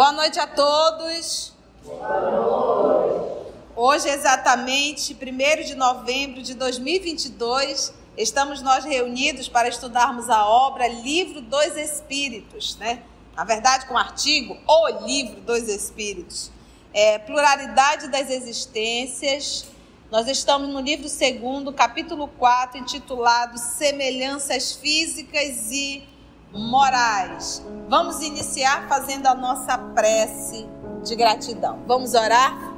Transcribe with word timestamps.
Boa 0.00 0.12
noite 0.12 0.40
a 0.40 0.46
todos. 0.46 1.52
Boa 1.84 2.20
noite. 2.30 3.52
Hoje, 3.76 4.08
exatamente 4.08 5.12
1 5.12 5.62
de 5.62 5.74
novembro 5.74 6.40
de 6.40 6.54
2022, 6.54 7.92
estamos 8.16 8.62
nós 8.62 8.82
reunidos 8.82 9.46
para 9.46 9.68
estudarmos 9.68 10.30
a 10.30 10.48
obra 10.48 10.88
Livro 10.88 11.42
dos 11.42 11.76
Espíritos, 11.76 12.78
né? 12.78 13.02
Na 13.36 13.44
verdade, 13.44 13.84
com 13.88 13.92
o 13.92 13.98
artigo 13.98 14.56
O 14.66 14.88
Livro 15.04 15.38
dos 15.42 15.68
Espíritos. 15.68 16.50
É, 16.94 17.18
pluralidade 17.18 18.08
das 18.08 18.30
existências. 18.30 19.66
Nós 20.10 20.26
estamos 20.28 20.70
no 20.70 20.80
livro 20.80 21.10
segundo, 21.10 21.74
capítulo 21.74 22.26
4, 22.26 22.78
intitulado 22.78 23.58
Semelhanças 23.58 24.72
Físicas 24.72 25.70
e 25.70 26.08
morais. 26.52 27.64
Vamos 27.88 28.20
iniciar 28.22 28.88
fazendo 28.88 29.26
a 29.26 29.34
nossa 29.34 29.76
prece 29.78 30.66
de 31.04 31.16
gratidão. 31.16 31.78
Vamos 31.86 32.14
orar? 32.14 32.74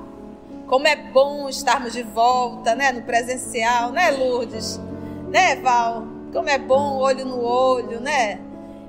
Como 0.67 0.87
é 0.87 0.97
bom 0.97 1.49
estarmos 1.49 1.93
de 1.93 2.03
volta, 2.03 2.75
né, 2.75 2.93
no 2.93 3.03
presencial, 3.03 3.93
né, 3.93 4.11
Lourdes? 4.11 4.81
Né, 5.29 5.57
Val? 5.57 6.05
Como 6.33 6.49
é 6.49 6.59
bom 6.59 6.97
olho 6.97 7.27
no 7.27 7.43
olho, 7.45 8.01
né? 8.01 8.41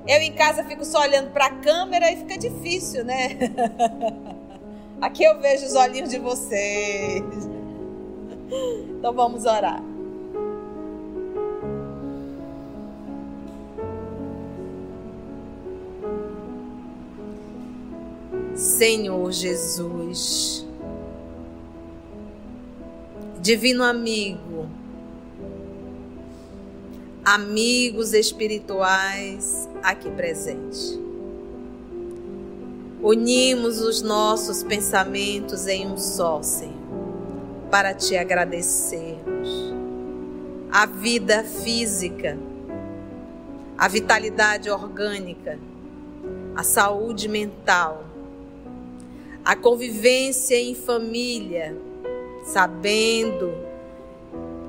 Eu 0.06 0.20
em 0.20 0.32
casa 0.32 0.64
fico 0.64 0.84
só 0.84 1.00
olhando 1.00 1.30
para 1.30 1.46
a 1.46 1.50
câmera 1.50 2.10
e 2.10 2.16
fica 2.16 2.38
difícil, 2.38 3.04
né? 3.04 3.38
Aqui 5.00 5.24
eu 5.24 5.38
vejo 5.40 5.66
os 5.66 5.74
olhinhos 5.74 6.10
de 6.10 6.18
vocês. 6.18 7.22
Então 8.98 9.12
vamos 9.12 9.44
orar. 9.44 9.82
Senhor 18.54 19.32
Jesus, 19.32 20.64
Divino 23.40 23.82
amigo, 23.82 24.68
amigos 27.24 28.14
espirituais 28.14 29.68
aqui 29.82 30.08
presentes. 30.10 30.98
Unimos 33.02 33.82
os 33.82 34.00
nossos 34.00 34.62
pensamentos 34.62 35.66
em 35.66 35.86
um 35.88 35.98
só, 35.98 36.40
Senhor, 36.40 36.72
para 37.70 37.92
te 37.92 38.16
agradecermos. 38.16 39.74
A 40.70 40.86
vida 40.86 41.42
física, 41.42 42.38
a 43.76 43.88
vitalidade 43.88 44.70
orgânica, 44.70 45.58
a 46.56 46.62
saúde 46.62 47.28
mental, 47.28 48.13
a 49.44 49.54
convivência 49.54 50.56
em 50.56 50.74
família, 50.74 51.76
sabendo 52.44 53.52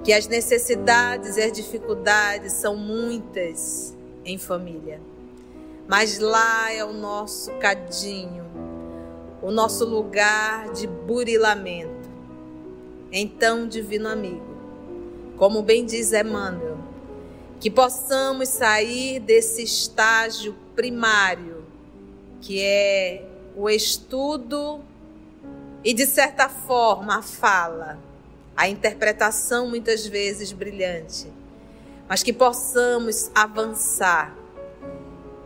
que 0.03 0.11
as 0.11 0.27
necessidades 0.27 1.37
e 1.37 1.41
as 1.41 1.51
dificuldades 1.51 2.51
são 2.53 2.75
muitas 2.75 3.95
em 4.25 4.37
família. 4.37 4.99
Mas 5.87 6.19
lá 6.19 6.71
é 6.73 6.83
o 6.83 6.91
nosso 6.91 7.51
cadinho, 7.53 8.45
o 9.41 9.49
nosso 9.49 9.85
lugar 9.85 10.71
de 10.73 10.87
burilamento. 10.87 12.09
Então, 13.11 13.67
divino 13.67 14.09
amigo, 14.09 14.57
como 15.37 15.61
bem 15.61 15.85
diz 15.85 16.11
Emmanuel, 16.11 16.77
que 17.61 17.71
possamos 17.71 18.49
sair 18.49 19.19
desse 19.21 19.63
estágio 19.63 20.53
primário, 20.75 21.63
que 22.41 22.61
é 22.61 23.34
o 23.55 23.69
estudo 23.69 24.81
e, 25.83 25.93
de 25.93 26.05
certa 26.05 26.49
forma, 26.49 27.17
a 27.17 27.21
fala, 27.21 27.99
a 28.55 28.67
interpretação 28.67 29.69
muitas 29.69 30.05
vezes 30.05 30.51
brilhante, 30.51 31.31
mas 32.07 32.23
que 32.23 32.33
possamos 32.33 33.29
avançar, 33.33 34.35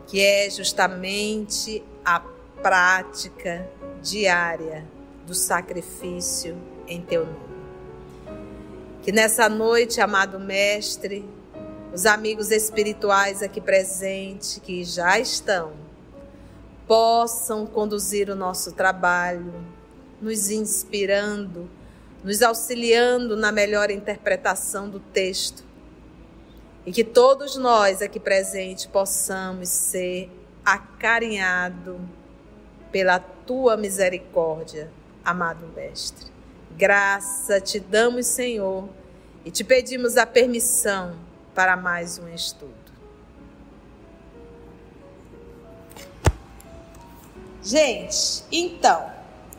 que 0.07 0.21
é 0.21 0.49
justamente 0.49 1.83
a 2.03 2.19
prática 2.61 3.69
diária 4.01 4.85
do 5.25 5.33
sacrifício 5.33 6.57
em 6.87 7.01
teu 7.01 7.25
nome. 7.25 7.49
Que 9.03 9.11
nessa 9.11 9.47
noite, 9.47 10.01
amado 10.01 10.39
Mestre, 10.39 11.25
os 11.93 12.05
amigos 12.05 12.51
espirituais 12.51 13.41
aqui 13.41 13.59
presentes 13.59 14.59
que 14.63 14.83
já 14.83 15.19
estão, 15.19 15.71
possam 16.89 17.67
conduzir 17.67 18.31
o 18.31 18.35
nosso 18.35 18.71
trabalho, 18.71 19.53
nos 20.19 20.49
inspirando, 20.49 21.69
nos 22.23 22.41
auxiliando 22.41 23.37
na 23.37 23.51
melhor 23.51 23.91
interpretação 23.91 24.89
do 24.89 24.99
texto. 24.99 25.63
E 26.87 26.91
que 26.91 27.03
todos 27.03 27.55
nós 27.57 28.01
aqui 28.01 28.19
presentes 28.19 28.87
possamos 28.87 29.69
ser 29.69 30.31
acarinhados 30.65 31.97
pela 32.91 33.19
tua 33.19 33.77
misericórdia, 33.77 34.91
amado 35.23 35.67
Mestre. 35.75 36.25
Graça 36.75 37.61
te 37.61 37.79
damos, 37.79 38.25
Senhor, 38.25 38.89
e 39.45 39.51
te 39.51 39.63
pedimos 39.63 40.17
a 40.17 40.25
permissão 40.25 41.15
para 41.53 41.77
mais 41.77 42.17
um 42.17 42.27
estudo. 42.33 42.78
Gente, 47.69 48.43
então, 48.51 49.11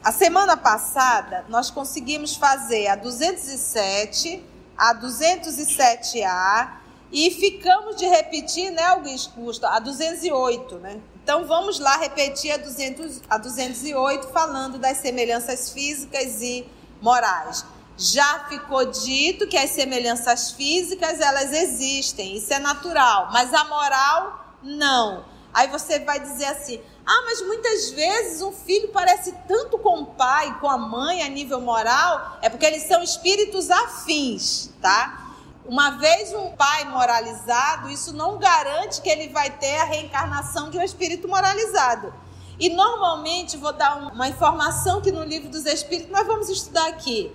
a 0.03 0.10
semana 0.10 0.56
passada 0.56 1.44
nós 1.48 1.71
conseguimos 1.71 2.34
fazer 2.34 2.88
a 2.88 2.97
207, 2.97 4.44
a 4.76 4.93
207A 4.97 6.72
e 7.12 7.31
ficamos 7.31 7.94
de 7.94 8.06
repetir, 8.06 8.72
né, 8.72 8.82
Augusto, 8.82 9.65
a 9.65 9.78
208, 9.78 10.78
né? 10.78 11.00
Então 11.22 11.47
vamos 11.47 11.78
lá 11.78 11.98
repetir 11.98 12.50
a, 12.50 12.56
200, 12.56 13.22
a 13.31 13.38
208 13.38 14.27
falando 14.32 14.77
das 14.77 14.97
semelhanças 14.97 15.71
físicas 15.71 16.42
e 16.42 16.66
morais. 17.00 17.65
Já 17.97 18.47
ficou 18.48 18.87
dito 18.87 19.47
que 19.47 19.56
as 19.56 19.71
semelhanças 19.71 20.50
físicas 20.50 21.21
elas 21.21 21.53
existem, 21.53 22.38
isso 22.38 22.53
é 22.53 22.59
natural, 22.59 23.28
mas 23.31 23.54
a 23.54 23.62
moral 23.66 24.56
não. 24.65 25.25
Aí 25.54 25.69
você 25.69 26.00
vai 26.00 26.19
dizer 26.19 26.47
assim: 26.47 26.81
ah, 27.06 27.22
mas 27.24 27.42
muitas 27.42 27.90
vezes 27.90 28.42
um 28.42 28.52
filho 28.52 28.88
parece 28.88 29.32
tanto 29.48 29.78
com 29.78 30.02
o 30.02 30.06
pai, 30.06 30.58
com 30.60 30.68
a 30.68 30.78
mãe 30.78 31.22
a 31.22 31.28
nível 31.28 31.60
moral, 31.60 32.38
é 32.42 32.48
porque 32.48 32.66
eles 32.66 32.84
são 32.84 33.02
espíritos 33.02 33.70
afins, 33.70 34.70
tá? 34.80 35.28
Uma 35.64 35.90
vez 35.98 36.32
um 36.34 36.50
pai 36.52 36.84
moralizado, 36.84 37.88
isso 37.88 38.12
não 38.12 38.38
garante 38.38 39.00
que 39.00 39.08
ele 39.08 39.28
vai 39.28 39.50
ter 39.50 39.76
a 39.76 39.84
reencarnação 39.84 40.70
de 40.70 40.78
um 40.78 40.82
espírito 40.82 41.28
moralizado. 41.28 42.12
E 42.58 42.68
normalmente, 42.68 43.56
vou 43.56 43.72
dar 43.72 44.12
uma 44.12 44.28
informação 44.28 45.00
que 45.00 45.10
no 45.10 45.24
livro 45.24 45.48
dos 45.48 45.64
Espíritos 45.64 46.12
nós 46.12 46.26
vamos 46.26 46.48
estudar 46.50 46.88
aqui. 46.88 47.34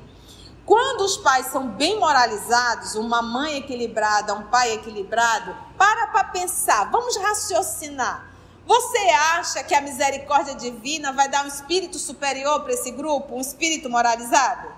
Quando 0.66 1.02
os 1.02 1.18
pais 1.18 1.48
são 1.48 1.68
bem 1.68 2.00
moralizados, 2.00 2.96
uma 2.96 3.22
mãe 3.22 3.58
equilibrada, 3.58 4.34
um 4.34 4.44
pai 4.44 4.74
equilibrado, 4.74 5.56
para 5.78 6.08
para 6.08 6.26
pensar, 6.26 6.92
vamos 6.92 7.18
raciocinar. 7.18 8.35
Você 8.66 8.98
acha 9.38 9.64
que 9.64 9.76
a 9.76 9.82
misericórdia 9.82 10.56
divina 10.56 11.14
vai 11.14 11.30
dar 11.30 11.46
um 11.46 11.48
espírito 11.48 12.00
superior 12.00 12.62
para 12.62 12.74
esse 12.74 12.90
grupo, 12.92 13.36
um 13.36 13.42
espírito 13.42 13.90
moralizado? 13.90 14.74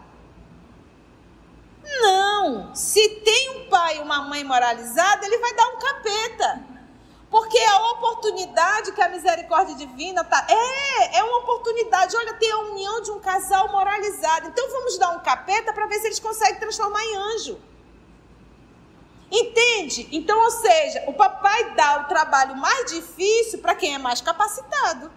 Não. 1.83 2.75
Se 2.75 3.07
tem 3.23 3.61
um 3.61 3.69
pai 3.69 3.97
e 3.97 4.01
uma 4.01 4.23
mãe 4.23 4.43
moralizada, 4.43 5.25
ele 5.25 5.37
vai 5.37 5.53
dar 5.55 5.67
um 5.69 5.79
capeta. 5.79 6.65
Porque 7.29 7.57
a 7.57 7.91
oportunidade 7.91 8.91
que 8.91 9.01
a 9.01 9.09
misericórdia 9.09 9.75
divina 9.75 10.23
tá 10.23 10.45
é, 10.49 11.17
é 11.17 11.23
uma 11.23 11.39
oportunidade. 11.39 12.15
Olha, 12.15 12.33
tem 12.33 12.51
a 12.51 12.57
união 12.59 13.01
de 13.01 13.11
um 13.11 13.19
casal 13.19 13.71
moralizado. 13.71 14.47
Então 14.47 14.69
vamos 14.69 14.97
dar 14.97 15.11
um 15.11 15.19
capeta 15.19 15.71
para 15.73 15.85
ver 15.87 15.99
se 15.99 16.07
eles 16.07 16.19
conseguem 16.19 16.59
transformar 16.59 17.03
em 17.03 17.15
anjo. 17.15 17.59
Entende? 19.29 20.07
Então, 20.11 20.39
ou 20.39 20.51
seja, 20.51 21.03
o 21.07 21.13
papai 21.13 21.75
dá 21.75 22.01
o 22.01 22.07
trabalho 22.07 22.55
mais 22.55 22.91
difícil 22.91 23.59
para 23.59 23.75
quem 23.75 23.93
é 23.93 23.97
mais 23.97 24.21
capacitado. 24.21 25.11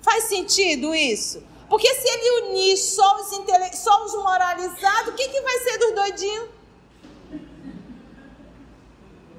Faz 0.00 0.24
sentido 0.24 0.94
isso? 0.94 1.42
Porque 1.68 1.86
se 1.94 2.08
ele 2.08 2.46
unir 2.46 2.76
só 2.78 3.16
os, 3.16 3.32
intele... 3.32 3.76
só 3.76 4.04
os 4.04 4.14
moralizados, 4.14 5.12
o 5.12 5.16
que, 5.16 5.28
que 5.28 5.40
vai 5.42 5.58
ser 5.58 5.78
dos 5.78 5.94
doidinhos? 5.94 6.48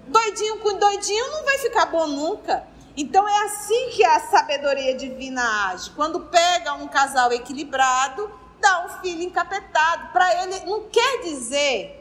Doidinho 0.07 0.59
com 0.59 0.77
doidinho 0.77 1.31
não 1.31 1.43
vai 1.43 1.57
ficar 1.57 1.87
bom 1.87 2.07
nunca. 2.07 2.67
Então 2.95 3.27
é 3.27 3.45
assim 3.45 3.89
que 3.89 4.03
a 4.03 4.19
sabedoria 4.19 4.95
divina 4.95 5.69
age. 5.69 5.89
Quando 5.91 6.19
pega 6.21 6.73
um 6.73 6.87
casal 6.87 7.31
equilibrado, 7.31 8.29
dá 8.59 8.85
um 8.85 9.01
filho 9.01 9.23
encapetado. 9.23 10.11
Para 10.11 10.43
ele, 10.43 10.65
não 10.65 10.83
quer 10.89 11.21
dizer 11.21 11.98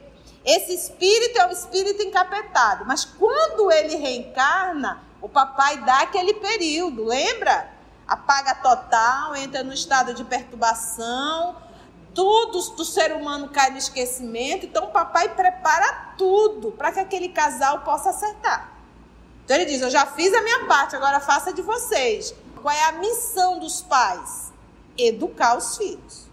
esse 0.48 0.74
espírito 0.74 1.38
é 1.38 1.46
o 1.46 1.52
espírito 1.52 2.02
encapetado, 2.02 2.84
mas 2.86 3.04
quando 3.04 3.70
ele 3.70 3.96
reencarna, 3.96 5.02
o 5.20 5.28
papai 5.28 5.78
dá 5.78 6.00
aquele 6.00 6.34
período, 6.34 7.04
lembra? 7.04 7.78
apaga 8.08 8.54
total, 8.54 9.36
entra 9.36 9.62
no 9.62 9.74
estado 9.74 10.14
de 10.14 10.24
perturbação, 10.24 11.56
tudo 12.14 12.58
do 12.70 12.84
ser 12.84 13.12
humano 13.12 13.50
cai 13.50 13.70
no 13.70 13.76
esquecimento. 13.76 14.64
Então 14.64 14.86
o 14.86 14.90
papai 14.90 15.28
prepara 15.28 16.14
tudo 16.16 16.72
para 16.72 16.90
que 16.90 17.00
aquele 17.00 17.28
casal 17.28 17.80
possa 17.80 18.10
acertar. 18.10 18.72
Então 19.44 19.54
ele 19.56 19.66
diz: 19.66 19.82
Eu 19.82 19.90
já 19.90 20.06
fiz 20.06 20.32
a 20.32 20.40
minha 20.40 20.64
parte, 20.64 20.96
agora 20.96 21.20
faça 21.20 21.52
de 21.52 21.60
vocês. 21.60 22.34
Qual 22.62 22.74
é 22.74 22.84
a 22.84 22.92
missão 22.92 23.58
dos 23.58 23.82
pais? 23.82 24.52
Educar 24.96 25.56
os 25.56 25.76
filhos. 25.76 26.27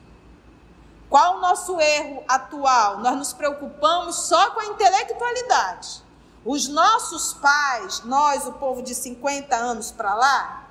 Qual 1.10 1.38
o 1.38 1.42
nosso 1.42 1.80
erro 1.80 2.24
atual? 2.28 3.00
Nós 3.00 3.16
nos 3.16 3.34
preocupamos 3.34 4.16
só 4.28 4.52
com 4.52 4.60
a 4.60 4.66
intelectualidade. 4.66 6.04
Os 6.44 6.68
nossos 6.68 7.34
pais, 7.34 8.04
nós, 8.04 8.46
o 8.46 8.54
povo 8.54 8.82
de 8.82 8.94
50 8.94 9.56
anos 9.56 9.92
para 9.92 10.14
lá, 10.14 10.68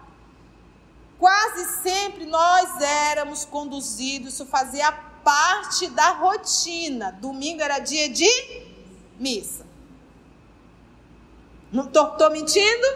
quase 1.18 1.82
sempre 1.82 2.26
nós 2.26 2.80
éramos 2.80 3.44
conduzidos, 3.44 4.34
isso 4.34 4.46
fazia 4.46 4.92
parte 5.24 5.88
da 5.88 6.10
rotina. 6.10 7.12
Domingo 7.12 7.62
era 7.62 7.78
dia 7.78 8.08
de 8.08 8.28
missa. 9.18 9.66
Não 11.72 11.86
estou 11.86 12.30
mentindo? 12.30 12.86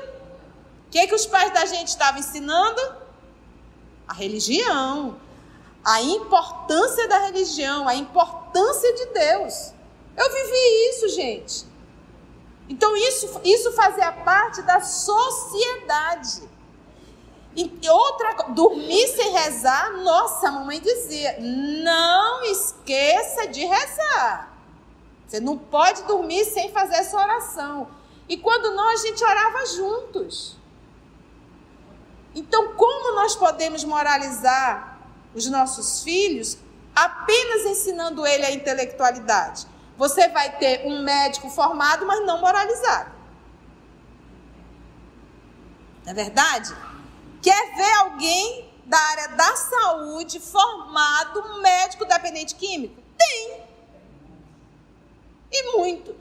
O 0.87 0.91
que, 0.91 1.07
que 1.07 1.15
os 1.15 1.27
pais 1.27 1.53
da 1.53 1.67
gente 1.67 1.89
estavam 1.89 2.21
ensinando? 2.21 2.81
A 4.07 4.13
religião 4.13 5.19
a 5.89 6.03
importância 6.03 7.09
da 7.09 7.19
religião, 7.21 7.89
a 7.89 7.95
importância 7.95 8.93
de 8.93 9.07
Deus. 9.07 9.73
Eu 10.15 10.31
vivi 10.31 10.91
isso, 10.91 11.09
gente. 11.09 11.67
Então 12.69 12.95
isso, 12.95 13.41
isso 13.43 13.73
fazia 13.73 14.13
parte 14.13 14.61
da 14.63 14.83
sociedade. 14.83 16.47
E 17.57 17.89
outra, 17.89 18.35
dormir 18.51 19.09
sem 19.09 19.33
rezar, 19.33 19.95
nossa, 20.03 20.49
a 20.49 20.53
mamãe 20.53 20.79
dizia: 20.79 21.39
não 21.41 22.45
esqueça 22.45 23.49
de 23.49 23.65
rezar. 23.65 24.59
Você 25.27 25.41
não 25.41 25.57
pode 25.57 26.03
dormir 26.03 26.45
sem 26.45 26.71
fazer 26.71 26.97
essa 26.97 27.17
oração. 27.17 27.89
E 28.29 28.37
quando 28.37 28.75
não, 28.75 28.91
a 28.91 28.97
gente 28.97 29.25
orava 29.25 29.65
juntos. 29.65 30.55
Então, 32.35 32.75
como 32.75 33.15
nós 33.15 33.35
podemos 33.35 33.83
moralizar 33.85 34.98
os 35.39 35.51
nossos 35.51 36.03
filhos 36.03 36.59
apenas 36.95 37.65
ensinando 37.65 38.27
ele 38.27 38.45
a 38.45 38.53
intelectualidade. 38.53 39.67
Você 39.97 40.29
vai 40.29 40.57
ter 40.59 40.87
um 40.87 41.03
médico 41.03 41.49
formado, 41.51 42.07
mas 42.07 42.25
não 42.27 42.41
moralizado. 42.41 43.13
Não 46.05 46.13
é 46.13 46.15
verdade? 46.15 46.75
Quer 47.43 47.77
ver 47.77 47.93
alguém 47.95 48.69
da 48.85 48.99
área 48.99 49.29
da 49.29 49.57
saúde 49.57 50.41
formado, 50.41 51.61
médico 51.61 52.05
dependente 52.05 52.55
químico? 52.55 53.03
Tem. 53.17 53.63
E 55.51 55.77
muito. 55.77 56.17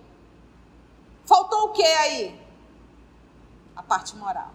Faltou 1.26 1.66
o 1.66 1.72
que 1.74 1.84
aí? 1.84 2.40
A 3.76 3.84
parte 3.84 4.16
moral. 4.16 4.52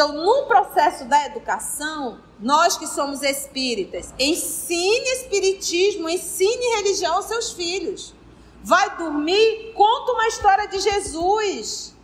Então, 0.00 0.14
no 0.14 0.46
processo 0.46 1.04
da 1.04 1.26
educação, 1.26 2.22
nós 2.38 2.74
que 2.78 2.86
somos 2.86 3.20
espíritas, 3.20 4.14
ensine 4.18 5.06
espiritismo, 5.10 6.08
ensine 6.08 6.76
religião 6.76 7.16
aos 7.16 7.26
seus 7.26 7.52
filhos. 7.52 8.14
Vai 8.62 8.96
dormir, 8.96 9.74
conta 9.74 10.12
uma 10.12 10.26
história 10.26 10.66
de 10.68 10.80
Jesus. 10.80 11.94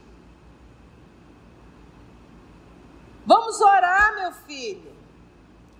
Vamos 3.25 3.63
orar, 3.63 4.15
meu 4.17 4.33
filho. 4.45 4.95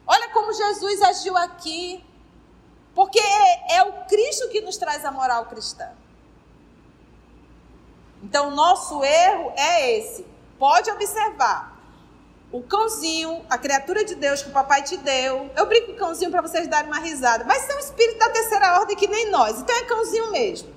Olha 0.07 0.31
como 0.31 0.55
Jesus 0.55 1.03
agiu 1.03 1.37
aqui. 1.37 2.03
Porque 2.95 3.21
é, 3.21 3.77
é 3.77 3.83
o 3.83 4.07
Cristo 4.07 4.49
que 4.49 4.63
nos 4.63 4.79
traz 4.79 5.05
a 5.05 5.13
moral 5.13 5.45
cristã. 5.45 5.91
Então, 8.23 8.53
nosso 8.53 9.05
erro 9.05 9.53
é 9.55 9.99
esse. 9.99 10.27
Pode 10.59 10.91
observar 10.91 11.76
o 12.57 12.63
cãozinho, 12.63 13.45
a 13.51 13.59
criatura 13.59 14.03
de 14.05 14.15
Deus 14.15 14.43
que 14.43 14.49
o 14.49 14.53
papai 14.53 14.83
te 14.83 14.97
deu. 14.97 15.51
Eu 15.55 15.67
brinco 15.67 15.93
com 15.93 15.99
cãozinho 15.99 16.31
para 16.31 16.41
vocês 16.41 16.67
darem 16.67 16.91
uma 16.91 16.99
risada, 16.99 17.45
mas 17.45 17.63
são 17.63 17.79
espíritos 17.79 18.19
da 18.19 18.31
terceira 18.31 18.81
ordem 18.81 18.97
que 18.97 19.07
nem 19.07 19.31
nós, 19.31 19.61
então 19.61 19.77
é 19.77 19.83
cãozinho 19.83 20.33
mesmo. 20.33 20.75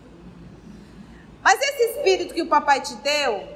Mas 1.41 1.57
esse 1.61 1.83
espírito 1.91 2.33
que 2.33 2.41
o 2.41 2.47
papai 2.47 2.81
te 2.81 2.95
deu, 2.95 3.47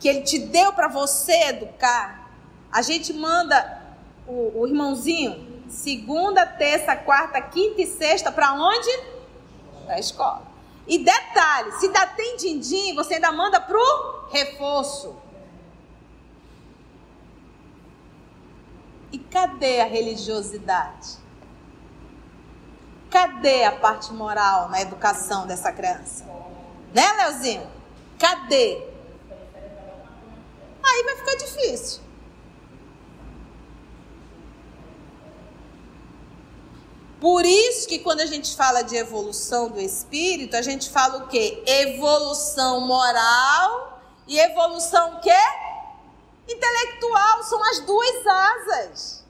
que 0.00 0.08
ele 0.08 0.22
te 0.22 0.38
deu 0.38 0.72
para 0.72 0.88
você 0.88 1.48
educar, 1.48 2.28
a 2.72 2.82
gente 2.82 3.12
manda 3.12 3.82
o, 4.26 4.62
o 4.62 4.66
irmãozinho 4.66 5.62
segunda, 5.68 6.44
terça, 6.44 6.96
quarta, 6.96 7.40
quinta 7.40 7.82
e 7.82 7.86
sexta 7.86 8.32
para 8.32 8.54
onde? 8.54 8.90
Para 9.84 9.94
a 9.94 10.00
escola. 10.00 10.42
E 10.88 10.98
detalhe, 10.98 11.72
se 11.72 11.88
dá 11.88 12.06
tem 12.06 12.36
din-din, 12.36 12.94
você 12.94 13.14
ainda 13.14 13.30
manda 13.30 13.60
pro 13.60 14.26
reforço. 14.30 15.27
E 19.10 19.18
cadê 19.18 19.80
a 19.80 19.86
religiosidade? 19.86 21.16
Cadê 23.10 23.64
a 23.64 23.72
parte 23.72 24.12
moral 24.12 24.68
na 24.68 24.80
educação 24.82 25.46
dessa 25.46 25.72
criança? 25.72 26.24
Né, 26.92 27.10
Leozinho? 27.12 27.66
Cadê? 28.18 28.82
Aí 30.82 31.02
vai 31.04 31.16
ficar 31.16 31.34
difícil. 31.36 32.02
Por 37.20 37.44
isso 37.44 37.88
que 37.88 37.98
quando 37.98 38.20
a 38.20 38.26
gente 38.26 38.54
fala 38.54 38.82
de 38.82 38.94
evolução 38.94 39.68
do 39.68 39.80
espírito, 39.80 40.56
a 40.56 40.62
gente 40.62 40.88
fala 40.88 41.24
o 41.24 41.28
quê? 41.28 41.62
Evolução 41.66 42.82
moral 42.82 44.00
e 44.26 44.38
evolução 44.38 45.18
quê? 45.20 45.32
Intelectual 46.48 47.42
são 47.42 47.62
as 47.62 47.80
duas 47.80 48.26
asas. 48.26 49.24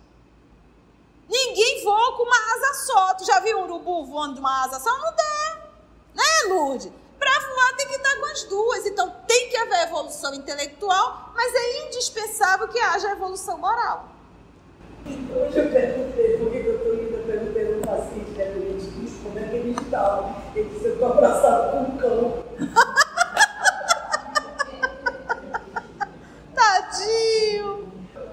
Ninguém 1.28 1.82
voa 1.82 2.16
com 2.16 2.22
uma 2.22 2.54
asa 2.54 2.74
só. 2.86 3.14
Tu 3.14 3.24
já 3.26 3.40
viu 3.40 3.58
um 3.58 3.64
urubu 3.64 4.06
voando 4.06 4.34
de 4.34 4.40
uma 4.40 4.64
asa 4.64 4.78
só? 4.78 4.96
Não 4.98 5.14
dá. 5.14 5.58
Né, 6.14 6.24
Lourdes? 6.48 6.90
Para 7.18 7.40
voar 7.40 7.76
tem 7.76 7.88
que 7.88 7.96
estar 7.96 8.16
com 8.16 8.26
as 8.26 8.44
duas. 8.44 8.86
Então 8.86 9.12
tem 9.26 9.48
que 9.50 9.56
haver 9.56 9.82
evolução 9.88 10.32
intelectual, 10.32 11.32
mas 11.34 11.52
é 11.54 11.86
indispensável 11.86 12.68
que 12.68 12.78
haja 12.78 13.10
evolução 13.10 13.58
moral. 13.58 14.08
Hoje 15.04 15.58
eu 15.58 15.70
perguntei, 15.70 16.38
por 16.38 16.50
que 16.50 16.58
eu 16.58 16.76
estou 16.76 16.94
indo, 16.94 17.16
eu 17.16 17.24
perguntei 17.24 17.64
no 17.64 17.86
paciente, 17.86 18.30
né, 18.32 18.44
ele 18.44 18.92
disse 19.00 19.18
como 19.22 19.38
é 19.38 19.42
que 19.42 19.56
ele 19.56 19.76
estava. 19.80 20.34
Ele 20.54 20.68
disse, 20.68 20.84
eu 20.84 20.92
estou 20.94 21.12
abraçado 21.12 21.72
com 21.72 21.78
um 21.78 21.96
cão. 21.98 22.47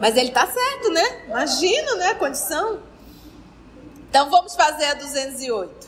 Mas 0.06 0.16
ele 0.18 0.30
tá 0.30 0.46
certo, 0.46 0.92
né? 0.92 1.26
Imagina, 1.26 1.96
né? 1.96 2.10
A 2.10 2.16
condição. 2.16 2.80
Então 4.08 4.30
vamos 4.30 4.54
fazer 4.54 4.86
a 4.86 4.94
208. 4.94 5.88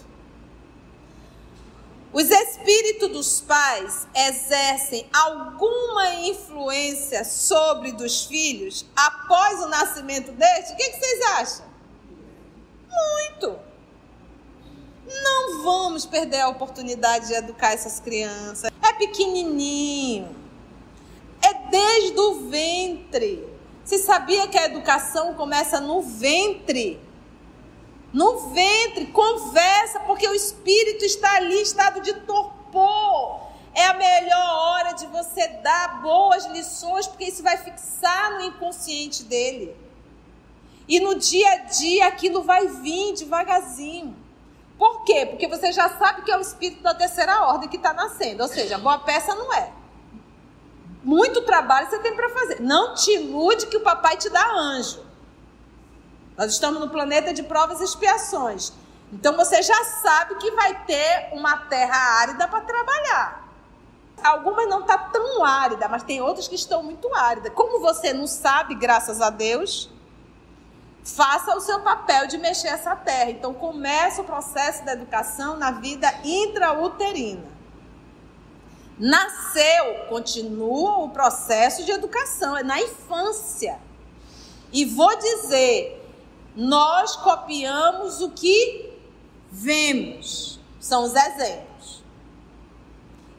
Os 2.11 2.27
espíritos 2.27 3.09
dos 3.09 3.41
pais 3.41 4.07
exercem 4.15 5.07
alguma 5.13 6.15
influência 6.15 7.23
sobre 7.23 7.91
dos 7.91 8.25
filhos 8.25 8.87
após 8.95 9.59
o 9.59 9.67
nascimento 9.67 10.31
deste? 10.31 10.73
O 10.73 10.77
que, 10.77 10.89
que 10.89 10.97
vocês 10.97 11.21
acham? 11.33 11.65
Muito. 12.89 13.59
Não 15.05 15.61
vamos 15.61 16.07
perder 16.07 16.39
a 16.39 16.49
oportunidade 16.49 17.27
de 17.27 17.35
educar 17.35 17.73
essas 17.73 17.99
crianças. 17.99 18.71
É 18.81 18.93
pequenininho. 18.93 20.35
É 21.39 21.53
desde 21.69 22.19
o 22.19 22.49
ventre. 22.49 23.56
Você 23.87 23.99
sabia 23.99 24.49
que 24.49 24.57
a 24.57 24.65
educação 24.65 25.33
começa 25.35 25.79
no 25.79 26.01
ventre? 26.01 26.99
No 28.11 28.49
ventre, 28.49 29.05
conversa, 29.05 30.01
porque 30.01 30.27
o 30.27 30.33
espírito 30.33 31.05
está 31.05 31.37
ali, 31.37 31.61
estado 31.61 32.01
de 32.01 32.13
torpor. 32.13 33.39
É 33.73 33.85
a 33.85 33.93
melhor 33.93 34.55
hora 34.55 34.91
de 34.91 35.05
você 35.07 35.47
dar 35.63 36.01
boas 36.01 36.45
lições, 36.47 37.07
porque 37.07 37.23
isso 37.23 37.41
vai 37.41 37.55
fixar 37.55 38.33
no 38.33 38.43
inconsciente 38.43 39.23
dele. 39.23 39.73
E 40.85 40.99
no 40.99 41.15
dia 41.15 41.49
a 41.49 41.55
dia 41.55 42.07
aquilo 42.07 42.43
vai 42.43 42.67
vir 42.67 43.13
devagarzinho. 43.13 44.13
Por 44.77 45.05
quê? 45.05 45.25
Porque 45.27 45.47
você 45.47 45.71
já 45.71 45.87
sabe 45.97 46.23
que 46.23 46.31
é 46.31 46.37
o 46.37 46.41
espírito 46.41 46.83
da 46.83 46.93
terceira 46.93 47.41
ordem 47.45 47.69
que 47.69 47.77
está 47.77 47.93
nascendo. 47.93 48.43
Ou 48.43 48.49
seja, 48.49 48.77
boa 48.77 48.99
peça 48.99 49.33
não 49.33 49.53
é. 49.53 49.71
Muito 51.07 51.41
trabalho 51.43 51.89
você 51.89 51.99
tem 51.99 52.13
para 52.13 52.27
fazer. 52.27 52.59
Não 52.59 52.93
te 52.93 53.11
ilude 53.11 53.67
que 53.67 53.77
o 53.77 53.81
papai 53.81 54.17
te 54.17 54.29
dá 54.29 54.45
anjo. 54.51 54.99
Nós 56.37 56.51
estamos 56.51 56.81
no 56.81 56.89
planeta 56.89 57.33
de 57.33 57.43
provas 57.43 57.79
e 57.79 57.85
expiações. 57.85 58.73
Então 59.13 59.33
você 59.37 59.61
já 59.61 59.85
sabe 59.85 60.35
que 60.35 60.51
vai 60.51 60.83
ter 60.83 61.29
uma 61.31 61.59
terra 61.59 61.95
árida 62.19 62.45
para 62.49 62.59
trabalhar. 62.59 63.47
Algumas 64.21 64.67
não 64.67 64.83
tá 64.83 64.97
tão 64.97 65.45
árida, 65.45 65.87
mas 65.87 66.03
tem 66.03 66.21
outras 66.21 66.49
que 66.49 66.55
estão 66.55 66.83
muito 66.83 67.07
áridas. 67.15 67.53
Como 67.53 67.79
você 67.79 68.11
não 68.11 68.27
sabe, 68.27 68.75
graças 68.75 69.21
a 69.21 69.29
Deus, 69.29 69.89
faça 71.05 71.55
o 71.55 71.61
seu 71.61 71.79
papel 71.79 72.27
de 72.27 72.37
mexer 72.37 72.67
essa 72.67 72.97
terra. 72.97 73.31
Então 73.31 73.53
começa 73.53 74.21
o 74.21 74.25
processo 74.25 74.83
da 74.83 74.91
educação 74.91 75.55
na 75.55 75.71
vida 75.71 76.13
intrauterina. 76.25 77.56
Nasceu, 78.99 80.05
continua 80.09 80.97
o 80.99 81.09
processo 81.09 81.83
de 81.83 81.91
educação, 81.91 82.57
é 82.57 82.63
na 82.63 82.81
infância. 82.81 83.79
E 84.73 84.85
vou 84.85 85.15
dizer, 85.17 86.03
nós 86.55 87.15
copiamos 87.15 88.21
o 88.21 88.31
que 88.31 88.97
vemos, 89.51 90.59
são 90.79 91.03
os 91.03 91.15
exemplos. 91.15 92.03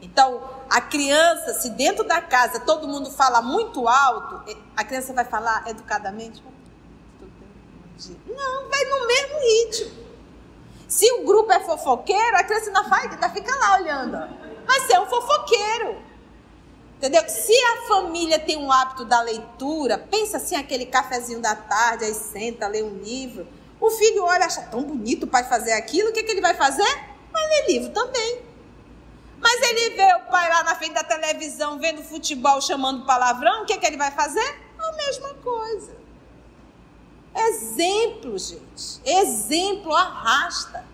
Então, 0.01 0.41
a 0.69 0.79
criança, 0.79 1.55
se 1.55 1.71
dentro 1.71 2.03
da 2.05 2.21
casa 2.21 2.61
todo 2.61 2.87
mundo 2.87 3.11
fala 3.11 3.41
muito 3.41 3.87
alto, 3.87 4.41
a 4.77 4.83
criança 4.83 5.13
vai 5.13 5.25
falar 5.25 5.67
educadamente? 5.67 6.41
Não, 8.27 8.69
vai 8.69 8.85
no 8.85 9.07
mesmo 9.07 9.39
ritmo. 9.39 10.09
Se 10.87 11.11
o 11.13 11.25
grupo 11.25 11.51
é 11.51 11.59
fofoqueiro, 11.59 12.37
a 12.37 12.43
criança 12.43 12.67
ainda, 12.67 12.83
faz, 12.85 13.11
ainda 13.11 13.29
fica 13.29 13.55
lá 13.55 13.75
olhando. 13.75 14.38
Vai 14.69 14.81
ser 14.81 14.99
um 14.99 15.07
fofoqueiro. 15.07 15.97
Entendeu? 16.97 17.27
Se 17.27 17.51
a 17.51 17.87
família 17.87 18.37
tem 18.37 18.55
um 18.55 18.71
hábito 18.71 19.03
da 19.03 19.19
leitura, 19.19 19.97
pensa 19.97 20.37
assim, 20.37 20.55
aquele 20.55 20.85
cafezinho 20.85 21.41
da 21.41 21.55
tarde, 21.55 22.05
aí 22.05 22.13
senta, 22.13 22.67
lê 22.67 22.83
um 22.83 22.99
livro. 22.99 23.47
O 23.81 23.89
filho 23.89 24.23
olha, 24.23 24.45
acha 24.45 24.61
tão 24.61 24.83
bonito 24.83 25.23
o 25.23 25.27
pai 25.27 25.43
fazer 25.43 25.71
aquilo, 25.71 26.09
o 26.09 26.13
que, 26.13 26.21
que 26.21 26.31
ele 26.31 26.41
vai 26.41 26.53
fazer? 26.53 26.83
Vai 27.31 27.47
ler 27.47 27.67
livro 27.67 27.89
também. 27.91 28.43
Mas 29.39 29.59
ele 29.59 29.95
vê 29.95 30.13
o 30.17 30.29
pai 30.29 30.47
lá 30.49 30.63
na 30.63 30.75
frente 30.75 30.93
da 30.93 31.03
televisão, 31.03 31.79
vendo 31.79 32.03
futebol, 32.03 32.61
chamando 32.61 33.07
palavrão, 33.07 33.63
o 33.63 33.65
que, 33.65 33.75
que 33.75 33.87
ele 33.87 33.97
vai 33.97 34.11
fazer? 34.11 34.61
A 34.77 34.91
mesma 34.91 35.33
coisa. 35.35 35.97
Exemplo, 37.33 38.37
gente. 38.37 39.01
Exemplo 39.03 39.95
arrasta. 39.95 40.85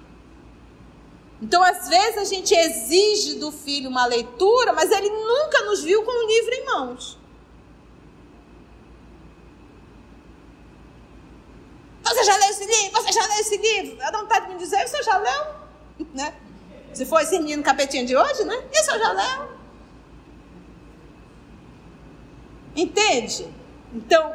Então, 1.46 1.62
às 1.62 1.88
vezes, 1.88 2.18
a 2.18 2.24
gente 2.24 2.56
exige 2.56 3.36
do 3.36 3.52
filho 3.52 3.88
uma 3.88 4.08
leitura, 4.08 4.74
mas 4.74 4.90
ele 4.90 5.10
nunca 5.10 5.62
nos 5.66 5.84
viu 5.84 6.02
com 6.02 6.10
o 6.12 6.28
livro 6.28 6.54
em 6.56 6.66
mãos. 6.66 7.20
Você 12.04 12.24
já 12.24 12.36
leu 12.36 12.50
esse 12.50 12.66
livro? 12.66 13.00
Você 13.00 13.12
já 13.12 13.28
leu 13.28 13.40
esse 13.40 13.58
livro? 13.58 13.98
Dá 13.98 14.12
vontade 14.12 14.48
de 14.48 14.54
me 14.54 14.58
dizer, 14.58 14.88
você 14.88 15.04
já 15.04 15.18
leu? 15.20 15.46
Né? 16.16 16.34
Se 16.96 17.06
for 17.06 17.22
esse 17.22 17.38
menino 17.38 17.62
capetinho 17.62 18.08
de 18.08 18.18
hoje, 18.18 18.44
né? 18.44 18.64
Isso 18.74 18.90
eu 18.90 18.98
já 18.98 19.12
leu. 19.12 19.50
Entende? 22.76 23.48
Então, 23.94 24.34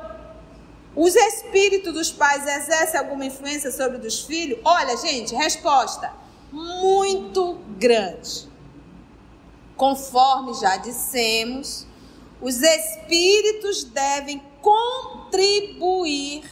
os 0.94 1.16
espíritos 1.16 1.92
dos 1.92 2.12
pais 2.12 2.46
exercem 2.46 3.00
alguma 3.00 3.24
influência 3.24 3.72
sobre 3.72 3.96
os 3.96 4.02
dos 4.04 4.20
filhos? 4.20 4.60
Olha, 4.64 4.96
gente, 4.96 5.34
resposta 5.34 6.19
muito 6.52 7.58
grande. 7.78 8.48
Conforme 9.76 10.54
já 10.54 10.76
dissemos, 10.76 11.86
os 12.40 12.62
espíritos 12.62 13.84
devem 13.84 14.42
contribuir 14.60 16.44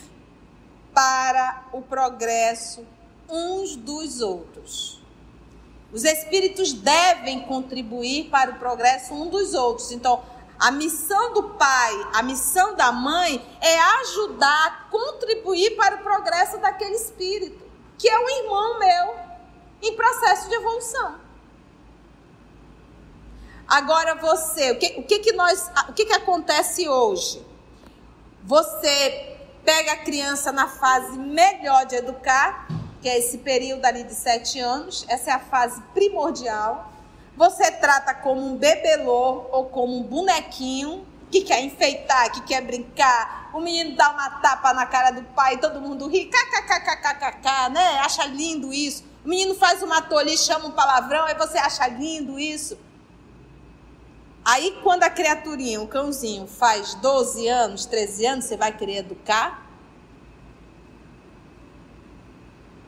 para 0.95 1.67
o 1.73 1.83
progresso 1.83 2.85
uns 3.29 3.77
dos 3.77 4.21
outros. 4.21 5.01
Os 5.93 6.05
espíritos 6.05 6.73
devem 6.73 7.41
contribuir 7.41 8.29
para 8.31 8.51
o 8.51 8.59
progresso 8.59 9.15
um 9.15 9.29
dos 9.29 9.55
outros. 9.55 9.91
Então, 9.91 10.23
a 10.59 10.71
missão 10.71 11.33
do 11.33 11.43
pai, 11.51 12.09
a 12.15 12.23
missão 12.23 12.75
da 12.75 12.91
mãe 12.91 13.41
é 13.61 13.79
ajudar, 14.01 14.89
contribuir 14.91 15.77
para 15.77 15.97
o 15.97 15.99
progresso 16.03 16.59
daquele 16.59 16.97
espírito, 16.97 17.65
que 17.97 18.09
é 18.09 18.19
um 18.19 18.29
irmão 18.29 18.79
meu, 18.79 19.28
em 19.83 19.95
processo 19.95 20.49
de 20.49 20.55
evolução. 20.55 21.17
Agora 23.67 24.15
você, 24.15 24.73
o 24.73 24.79
que, 24.79 24.95
o 24.99 25.03
que, 25.03 25.19
que 25.19 25.33
nós, 25.33 25.71
o 25.89 25.93
que, 25.93 26.07
que 26.07 26.13
acontece 26.15 26.89
hoje? 26.89 27.45
Você 28.45 29.37
pega 29.63 29.93
a 29.93 29.97
criança 29.97 30.51
na 30.51 30.67
fase 30.67 31.19
melhor 31.19 31.85
de 31.85 31.97
educar, 31.97 32.67
que 33.03 33.09
é 33.09 33.19
esse 33.19 33.39
período 33.39 33.85
ali 33.85 34.05
de 34.05 34.15
sete 34.15 34.59
anos, 34.59 35.05
essa 35.09 35.31
é 35.31 35.35
a 35.35 35.39
fase 35.39 35.83
primordial. 35.93 36.91
Você 37.37 37.71
trata 37.71 38.15
como 38.15 38.41
um 38.41 38.57
bebelô 38.57 39.47
ou 39.53 39.67
como 39.67 39.99
um 39.99 40.03
bonequinho 40.03 41.07
que 41.31 41.43
quer 41.43 41.63
enfeitar, 41.63 42.33
que 42.33 42.41
quer 42.41 42.63
brincar. 42.63 43.51
O 43.53 43.61
menino 43.61 43.95
dá 43.97 44.11
uma 44.11 44.31
tapa 44.41 44.73
na 44.73 44.87
cara 44.87 45.11
do 45.11 45.23
pai, 45.23 45.59
todo 45.59 45.81
mundo 45.81 46.09
ri, 46.09 46.25
kkkkkkk, 46.25 47.71
né? 47.71 48.01
Acha 48.01 48.25
lindo 48.25 48.73
isso. 48.73 49.05
O 49.29 49.31
menino 49.31 49.55
faz 49.55 49.83
uma 49.83 50.01
tolice, 50.01 50.47
chama 50.47 50.69
um 50.69 50.71
palavrão, 50.71 51.27
aí 51.27 51.35
você 51.35 51.59
acha 51.59 51.87
lindo 51.87 52.39
isso. 52.39 52.79
Aí 54.43 54.81
quando 54.83 55.03
a 55.03 55.11
criaturinha, 55.11 55.83
o 55.83 55.87
cãozinho, 55.87 56.47
faz 56.47 56.95
12 56.95 57.47
anos, 57.47 57.85
13 57.85 58.25
anos, 58.25 58.45
você 58.47 58.57
vai 58.57 58.75
querer 58.75 59.01
educar? 59.01 59.71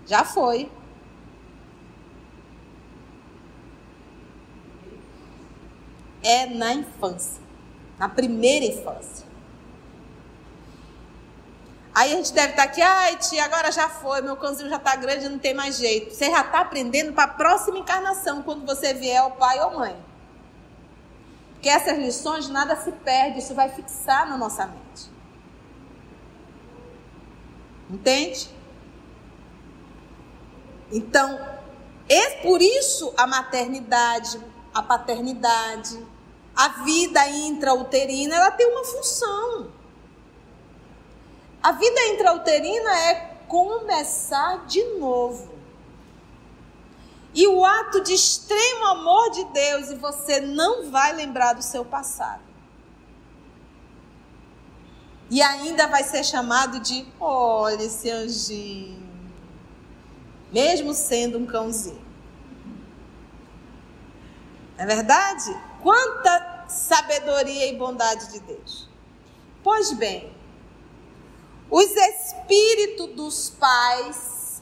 Já 0.07 0.25
foi. 0.25 0.73
É 6.23 6.47
na 6.47 6.73
infância, 6.73 7.43
na 7.99 8.09
primeira 8.09 8.65
infância. 8.65 9.30
Aí 11.95 12.13
a 12.13 12.17
gente 12.17 12.33
deve 12.33 12.51
estar 12.51 12.63
aqui, 12.63 12.81
ai 12.81 13.17
tia, 13.17 13.45
agora 13.45 13.73
já 13.73 13.89
foi, 13.89 14.23
meu 14.23 14.37
cãozinho 14.37 14.69
já 14.71 14.77
está 14.77 14.95
grande, 14.95 15.29
não 15.29 15.39
tem 15.39 15.55
mais 15.55 15.77
jeito. 15.77 16.15
Você 16.15 16.31
já 16.31 16.41
está 16.43 16.61
aprendendo 16.61 17.13
para 17.13 17.25
a 17.25 17.35
próxima 17.35 17.79
encarnação, 17.79 18.43
quando 18.43 18.65
você 18.65 18.95
vier 18.95 19.23
o 19.25 19.33
pai 19.33 19.61
ou 19.61 19.73
mãe. 19.79 19.97
Porque 21.55 21.69
essas 21.69 21.99
lições 21.99 22.49
nada 22.49 22.77
se 22.77 22.93
perde, 22.93 23.41
isso 23.41 23.55
vai 23.55 23.69
fixar 23.69 24.29
na 24.29 24.39
nossa 24.39 24.67
mente. 24.67 25.11
Entende? 27.91 28.49
Então, 30.93 31.39
é 32.09 32.31
por 32.43 32.63
isso 32.63 33.13
a 33.17 33.27
maternidade, 33.27 34.41
a 34.73 34.83
paternidade, 34.83 36.07
a 36.55 36.69
vida 36.85 37.29
intrauterina, 37.29 38.37
ela 38.37 38.51
tem 38.53 38.67
uma 38.67 38.85
função. 38.85 39.80
A 41.62 41.73
vida 41.73 42.09
intrauterina 42.09 42.90
é 43.09 43.14
começar 43.47 44.64
de 44.67 44.83
novo. 44.99 45.50
E 47.35 47.47
o 47.47 47.64
ato 47.64 48.02
de 48.02 48.14
extremo 48.14 48.87
amor 48.87 49.31
de 49.31 49.45
Deus, 49.45 49.90
e 49.90 49.95
você 49.95 50.40
não 50.40 50.90
vai 50.90 51.12
lembrar 51.12 51.52
do 51.52 51.62
seu 51.62 51.85
passado. 51.85 52.43
E 55.31 55.40
ainda 55.40 55.87
vai 55.87 56.02
ser 56.02 56.25
chamado 56.25 56.81
de: 56.81 57.07
olha 57.21 57.83
esse 57.83 58.11
anjinho. 58.11 59.09
Mesmo 60.52 60.93
sendo 60.93 61.38
um 61.38 61.47
cãozinho. 61.47 62.05
Não 64.76 64.85
é 64.85 64.87
verdade? 64.87 65.57
Quanta 65.81 66.64
sabedoria 66.69 67.69
e 67.69 67.76
bondade 67.76 68.33
de 68.33 68.40
Deus. 68.40 68.88
Pois 69.62 69.93
bem, 69.93 70.35
os 71.71 71.91
espíritos 71.95 73.07
dos 73.15 73.50
pais 73.50 74.61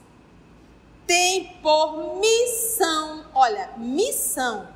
têm 1.07 1.57
por 1.63 2.19
missão, 2.21 3.25
olha, 3.35 3.71
missão. 3.79 4.69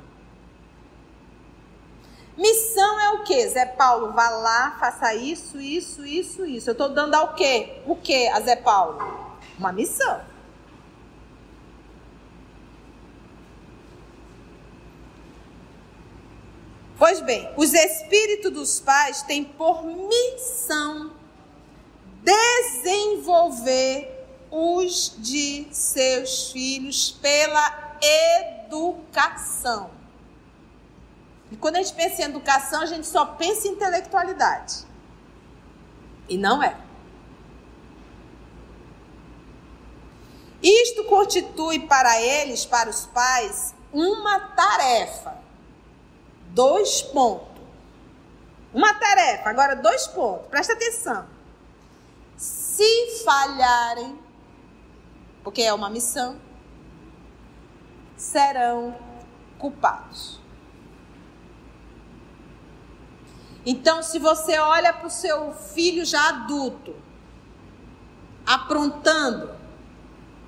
Missão 2.35 2.99
é 2.99 3.09
o 3.11 3.23
quê? 3.23 3.47
Zé 3.47 3.67
Paulo, 3.67 4.11
vá 4.11 4.29
lá, 4.29 4.75
faça 4.79 5.13
isso, 5.13 5.61
isso, 5.61 6.03
isso, 6.03 6.43
isso. 6.43 6.69
Eu 6.69 6.71
estou 6.71 6.89
dando 6.89 7.13
ao 7.13 7.35
quê? 7.35 7.81
O 7.85 7.95
quê 7.95 8.31
a 8.33 8.41
Zé 8.41 8.55
Paulo? 8.55 8.97
Uma 9.59 9.71
missão. 9.71 10.19
Pois 16.97 17.21
bem, 17.21 17.47
os 17.55 17.73
espíritos 17.73 18.51
dos 18.51 18.79
pais 18.79 19.21
têm 19.21 19.43
por 19.43 19.83
missão 19.85 21.11
desenvolver 22.23 24.09
os 24.49 25.15
de 25.17 25.67
seus 25.71 26.51
filhos 26.51 27.11
pela 27.11 27.97
educação. 28.65 29.91
E 31.51 31.57
quando 31.57 31.75
a 31.75 31.81
gente 31.81 31.93
pensa 31.93 32.21
em 32.21 32.25
educação, 32.25 32.81
a 32.81 32.85
gente 32.85 33.05
só 33.05 33.25
pensa 33.25 33.67
em 33.67 33.71
intelectualidade. 33.71 34.85
E 36.27 36.37
não 36.37 36.63
é. 36.63 36.77
Isto 40.61 41.03
constitui 41.05 41.79
para 41.81 42.21
eles, 42.21 42.65
para 42.65 42.89
os 42.89 43.05
pais, 43.07 43.75
uma 43.91 44.39
tarefa 44.39 45.43
Dois 46.53 47.01
pontos. 47.01 47.63
Uma 48.71 48.93
tarefa, 48.93 49.49
agora 49.49 49.75
dois 49.75 50.05
pontos. 50.07 50.47
Presta 50.49 50.73
atenção. 50.73 51.25
Se 52.73 53.23
falharem, 53.23 54.19
porque 55.43 55.61
é 55.61 55.71
uma 55.71 55.91
missão, 55.91 56.41
serão 58.17 58.97
culpados. 59.59 60.39
Então, 63.63 64.01
se 64.01 64.17
você 64.17 64.57
olha 64.57 64.91
para 64.91 65.05
o 65.05 65.11
seu 65.11 65.53
filho 65.53 66.03
já 66.03 66.29
adulto, 66.29 66.95
aprontando, 68.43 69.53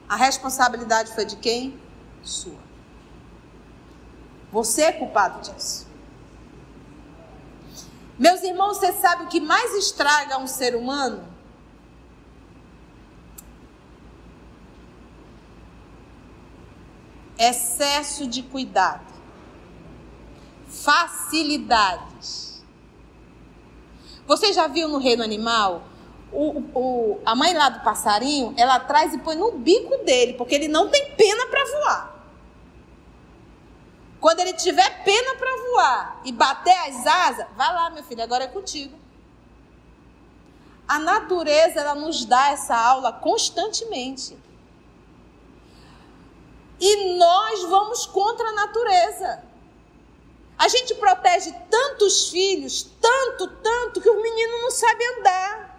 a 0.10 0.16
responsabilidade 0.16 1.14
foi 1.14 1.26
de 1.26 1.36
quem? 1.36 1.80
Sua. 2.24 2.58
Você 4.52 4.82
é 4.82 4.92
culpado 4.94 5.42
disso. 5.42 5.88
Meus 8.18 8.42
irmãos, 8.42 8.78
você 8.78 8.94
sabe 8.94 9.26
o 9.26 9.28
que 9.28 9.40
mais 9.40 9.76
estraga 9.76 10.40
um 10.40 10.48
ser 10.48 10.76
humano? 10.76 11.35
Excesso 17.38 18.28
de 18.28 18.44
cuidado, 18.44 19.14
facilidades. 20.68 22.64
Você 24.26 24.54
já 24.54 24.68
viu 24.68 24.88
no 24.88 24.98
reino 24.98 25.24
animal? 25.24 25.84
O, 26.32 26.60
o, 26.74 27.22
a 27.26 27.36
mãe 27.36 27.54
lá 27.54 27.70
do 27.70 27.82
passarinho, 27.82 28.54
ela 28.58 28.80
traz 28.80 29.14
e 29.14 29.18
põe 29.20 29.36
no 29.36 29.52
bico 29.52 29.98
dele, 30.04 30.34
porque 30.34 30.56
ele 30.56 30.68
não 30.68 30.90
tem 30.90 31.12
pena 31.12 31.46
para 31.48 31.66
voar. 31.66 32.16
Quando 34.20 34.40
ele 34.40 34.54
tiver 34.54 35.04
pena 35.04 35.36
para 35.36 35.56
voar 35.70 36.22
e 36.26 36.32
bater 36.32 36.76
as 36.88 37.06
asas, 37.06 37.46
vai 37.56 37.74
lá, 37.74 37.90
meu 37.92 38.04
filho, 38.04 38.24
agora 38.24 38.46
é 38.46 38.48
contigo. 38.48 38.98
A 40.88 41.00
natureza 41.00 41.80
ela 41.80 41.96
nos 41.96 42.26
dá 42.26 42.50
essa 42.50 42.76
aula 42.76 43.12
constantemente. 43.12 44.38
E 46.80 47.18
nós 47.18 47.64
vamos 47.64 48.06
contra 48.06 48.50
a 48.50 48.54
natureza. 48.54 49.44
A 50.58 50.68
gente 50.68 50.96
protege 50.96 51.54
tantos 51.70 52.30
filhos, 52.30 52.84
tanto, 53.02 53.48
tanto, 53.62 54.02
que 54.02 54.10
o 54.10 54.22
menino 54.22 54.62
não 54.62 54.72
sabe 54.72 55.06
andar. 55.18 55.76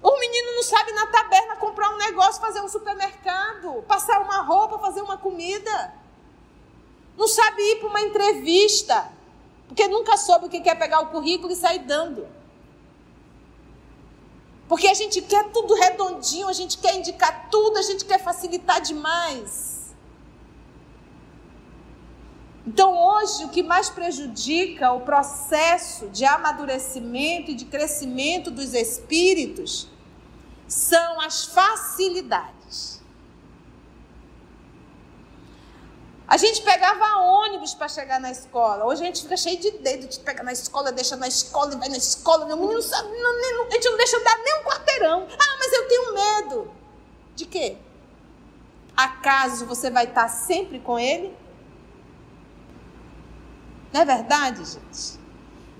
O 0.00 0.18
menino 0.18 0.52
não 0.54 0.62
sabe 0.62 0.92
na 0.92 1.06
taberna 1.06 1.56
comprar 1.56 1.92
um 1.92 1.98
negócio, 1.98 2.40
fazer 2.40 2.60
um 2.60 2.68
supermercado, 2.68 3.82
passar 3.88 4.20
uma 4.20 4.42
roupa, 4.42 4.78
fazer 4.78 5.02
uma 5.02 5.18
comida. 5.18 5.94
Não 7.16 7.26
sabe 7.26 7.60
ir 7.62 7.80
para 7.80 7.88
uma 7.88 8.00
entrevista, 8.00 9.10
porque 9.66 9.88
nunca 9.88 10.16
soube 10.16 10.46
o 10.46 10.48
que 10.48 10.60
quer 10.60 10.78
pegar 10.78 11.00
o 11.00 11.08
currículo 11.08 11.52
e 11.52 11.56
sair 11.56 11.80
dando. 11.80 12.37
Porque 14.68 14.86
a 14.86 14.94
gente 14.94 15.22
quer 15.22 15.50
tudo 15.50 15.74
redondinho, 15.74 16.46
a 16.46 16.52
gente 16.52 16.76
quer 16.76 16.94
indicar 16.96 17.48
tudo, 17.50 17.78
a 17.78 17.82
gente 17.82 18.04
quer 18.04 18.22
facilitar 18.22 18.80
demais. 18.82 19.78
Então, 22.66 22.94
hoje, 23.02 23.46
o 23.46 23.48
que 23.48 23.62
mais 23.62 23.88
prejudica 23.88 24.92
o 24.92 25.00
processo 25.00 26.08
de 26.08 26.26
amadurecimento 26.26 27.50
e 27.50 27.54
de 27.54 27.64
crescimento 27.64 28.50
dos 28.50 28.74
espíritos 28.74 29.88
são 30.66 31.18
as 31.22 31.46
facilidades. 31.46 32.57
A 36.28 36.36
gente 36.36 36.60
pegava 36.60 37.20
ônibus 37.20 37.72
para 37.72 37.88
chegar 37.88 38.20
na 38.20 38.30
escola. 38.30 38.84
Hoje 38.84 39.02
a 39.02 39.06
gente 39.06 39.22
fica 39.22 39.34
cheio 39.34 39.58
de 39.58 39.70
dedo 39.78 40.06
de 40.06 40.20
pegar 40.20 40.42
na 40.42 40.52
escola, 40.52 40.92
deixa 40.92 41.16
na 41.16 41.26
escola 41.26 41.72
e 41.72 41.78
vai 41.78 41.88
na 41.88 41.96
escola. 41.96 42.44
Meu 42.44 42.58
menino 42.58 42.82
sabe, 42.82 43.08
não, 43.08 43.40
nem, 43.40 43.66
a 43.66 43.70
gente 43.70 43.88
não 43.88 43.96
deixa 43.96 44.20
dar 44.22 44.36
nem 44.36 44.60
um 44.60 44.64
quarteirão. 44.64 45.26
Ah, 45.26 45.56
mas 45.58 45.72
eu 45.72 45.88
tenho 45.88 46.14
medo. 46.14 46.70
De 47.34 47.46
quê? 47.46 47.78
Acaso 48.94 49.64
você 49.64 49.88
vai 49.88 50.04
estar 50.04 50.28
sempre 50.28 50.78
com 50.80 50.98
ele? 50.98 51.34
Não 53.90 54.02
é 54.02 54.04
verdade, 54.04 54.66
gente? 54.66 55.18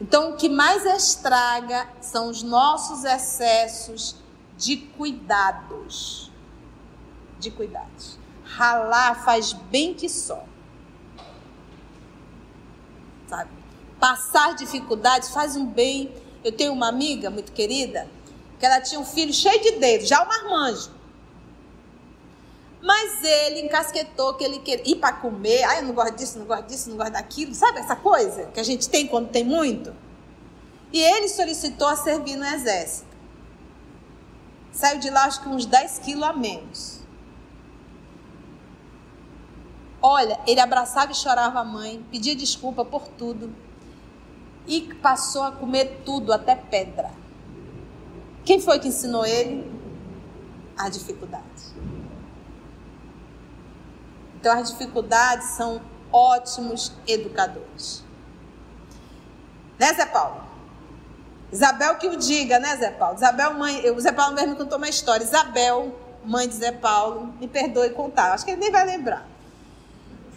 Então, 0.00 0.30
o 0.30 0.36
que 0.36 0.48
mais 0.48 0.86
estraga 0.86 1.90
são 2.00 2.30
os 2.30 2.42
nossos 2.42 3.04
excessos 3.04 4.16
de 4.56 4.78
cuidados. 4.78 6.32
De 7.38 7.50
cuidados. 7.50 8.17
Ralar 8.56 9.24
faz 9.24 9.52
bem 9.52 9.94
que 9.94 10.08
só. 10.08 10.44
Sabe? 13.28 13.50
Passar 14.00 14.54
dificuldades 14.54 15.30
faz 15.30 15.56
um 15.56 15.66
bem. 15.66 16.12
Eu 16.42 16.52
tenho 16.52 16.72
uma 16.72 16.88
amiga 16.88 17.30
muito 17.30 17.52
querida 17.52 18.08
que 18.58 18.66
ela 18.66 18.80
tinha 18.80 19.00
um 19.00 19.04
filho 19.04 19.32
cheio 19.32 19.60
de 19.60 19.72
dedos, 19.72 20.08
já 20.08 20.22
um 20.22 20.26
marmanjo. 20.26 20.90
Mas 22.80 23.22
ele 23.22 23.60
encasquetou 23.60 24.34
que 24.34 24.44
ele 24.44 24.60
queria 24.60 24.92
ir 24.92 24.96
para 24.96 25.12
comer. 25.12 25.62
Ai, 25.64 25.80
eu 25.80 25.82
não 25.82 25.94
gosto 25.94 26.14
disso, 26.14 26.38
não 26.38 26.46
gosto 26.46 26.66
disso, 26.66 26.90
não 26.90 26.96
gosto 26.96 27.12
daquilo. 27.12 27.54
Sabe 27.54 27.80
essa 27.80 27.96
coisa 27.96 28.46
que 28.46 28.60
a 28.60 28.62
gente 28.62 28.88
tem 28.88 29.06
quando 29.06 29.28
tem 29.28 29.44
muito? 29.44 29.94
E 30.92 31.00
ele 31.00 31.28
solicitou 31.28 31.86
a 31.86 31.96
servir 31.96 32.36
no 32.36 32.46
exército. 32.46 33.06
Saiu 34.72 34.98
de 35.00 35.10
lá, 35.10 35.24
acho 35.24 35.42
que 35.42 35.48
uns 35.48 35.66
10 35.66 35.98
quilos 35.98 36.22
a 36.22 36.32
menos. 36.32 36.97
Olha, 40.10 40.40
ele 40.46 40.58
abraçava 40.58 41.12
e 41.12 41.14
chorava 41.14 41.60
a 41.60 41.64
mãe, 41.64 42.02
pedia 42.10 42.34
desculpa 42.34 42.82
por 42.82 43.08
tudo. 43.08 43.54
E 44.66 44.94
passou 45.02 45.42
a 45.42 45.52
comer 45.52 46.00
tudo, 46.02 46.32
até 46.32 46.54
pedra. 46.54 47.10
Quem 48.42 48.58
foi 48.58 48.78
que 48.78 48.88
ensinou 48.88 49.26
ele? 49.26 49.70
A 50.78 50.88
dificuldade. 50.88 51.44
Então, 54.34 54.58
as 54.58 54.70
dificuldades 54.70 55.48
são 55.48 55.78
ótimos 56.10 56.90
educadores. 57.06 58.02
Né, 59.78 59.92
Zé 59.92 60.06
Paulo? 60.06 60.42
Isabel 61.52 61.96
que 61.96 62.08
o 62.08 62.16
diga, 62.16 62.58
né, 62.58 62.78
Zé 62.78 62.92
Paulo? 62.92 63.16
Isabel, 63.16 63.52
mãe. 63.52 63.90
O 63.90 64.00
Zé 64.00 64.12
Paulo 64.12 64.34
mesmo 64.34 64.56
contou 64.56 64.78
uma 64.78 64.88
história. 64.88 65.22
Isabel, 65.22 65.94
mãe 66.24 66.48
de 66.48 66.54
Zé 66.54 66.72
Paulo, 66.72 67.34
me 67.38 67.46
perdoe 67.46 67.90
contar. 67.90 68.32
Acho 68.32 68.46
que 68.46 68.52
ele 68.52 68.60
nem 68.60 68.72
vai 68.72 68.86
lembrar. 68.86 69.37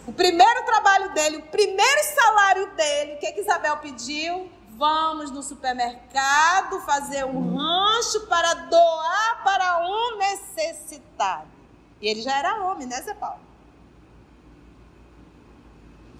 O 0.06 0.12
primeiro 0.12 0.64
trabalho 0.64 1.12
dele, 1.14 1.36
o 1.36 1.42
primeiro 1.42 2.00
salário 2.14 2.74
dele, 2.74 3.14
o 3.14 3.18
que, 3.18 3.32
que 3.32 3.40
Isabel 3.40 3.76
pediu? 3.76 4.50
Vamos 4.76 5.30
no 5.30 5.42
supermercado 5.42 6.80
fazer 6.80 7.24
um 7.24 7.56
rancho 7.56 8.26
para 8.26 8.54
doar 8.54 9.44
para 9.44 9.86
um 9.86 10.18
necessitado. 10.18 11.46
E 12.00 12.08
ele 12.08 12.20
já 12.20 12.36
era 12.36 12.64
homem, 12.64 12.88
né, 12.88 13.00
Zé 13.00 13.14
Paulo? 13.14 13.40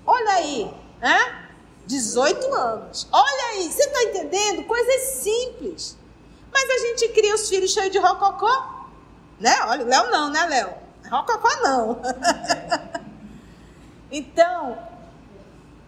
Olha 0.06 0.32
aí, 0.32 0.72
né? 1.00 1.48
18 1.86 2.54
anos. 2.54 3.08
Olha 3.10 3.44
aí, 3.50 3.72
você 3.72 3.82
está 3.82 4.02
entendendo? 4.04 4.64
Coisas 4.64 5.00
simples. 5.22 5.98
Mas 6.52 6.70
a 6.70 6.78
gente 6.86 7.08
cria 7.08 7.34
os 7.34 7.48
filhos 7.48 7.72
cheios 7.72 7.90
de 7.90 7.98
rococó. 7.98 8.86
Né? 9.40 9.56
Olha, 9.66 9.84
Léo 9.84 10.10
não, 10.10 10.30
né, 10.30 10.46
Léo? 10.46 10.74
Rococó 11.10 11.48
não. 11.62 12.00
então, 14.12 14.78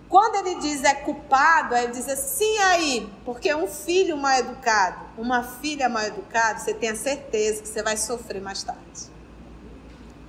quando 0.08 0.36
ele 0.36 0.60
diz 0.60 0.82
é 0.82 0.94
culpado, 0.94 1.74
aí 1.74 1.84
ele 1.84 1.92
diz 1.92 2.08
assim, 2.08 2.56
aí, 2.58 3.12
porque 3.24 3.54
um 3.54 3.66
filho 3.66 4.16
mal 4.16 4.32
educado, 4.38 5.04
uma 5.18 5.42
filha 5.42 5.88
mal 5.88 6.04
educada, 6.04 6.58
você 6.58 6.72
tem 6.72 6.88
a 6.88 6.96
certeza 6.96 7.62
que 7.62 7.68
você 7.68 7.82
vai 7.82 7.96
sofrer 7.96 8.40
mais 8.40 8.62
tarde. 8.62 8.80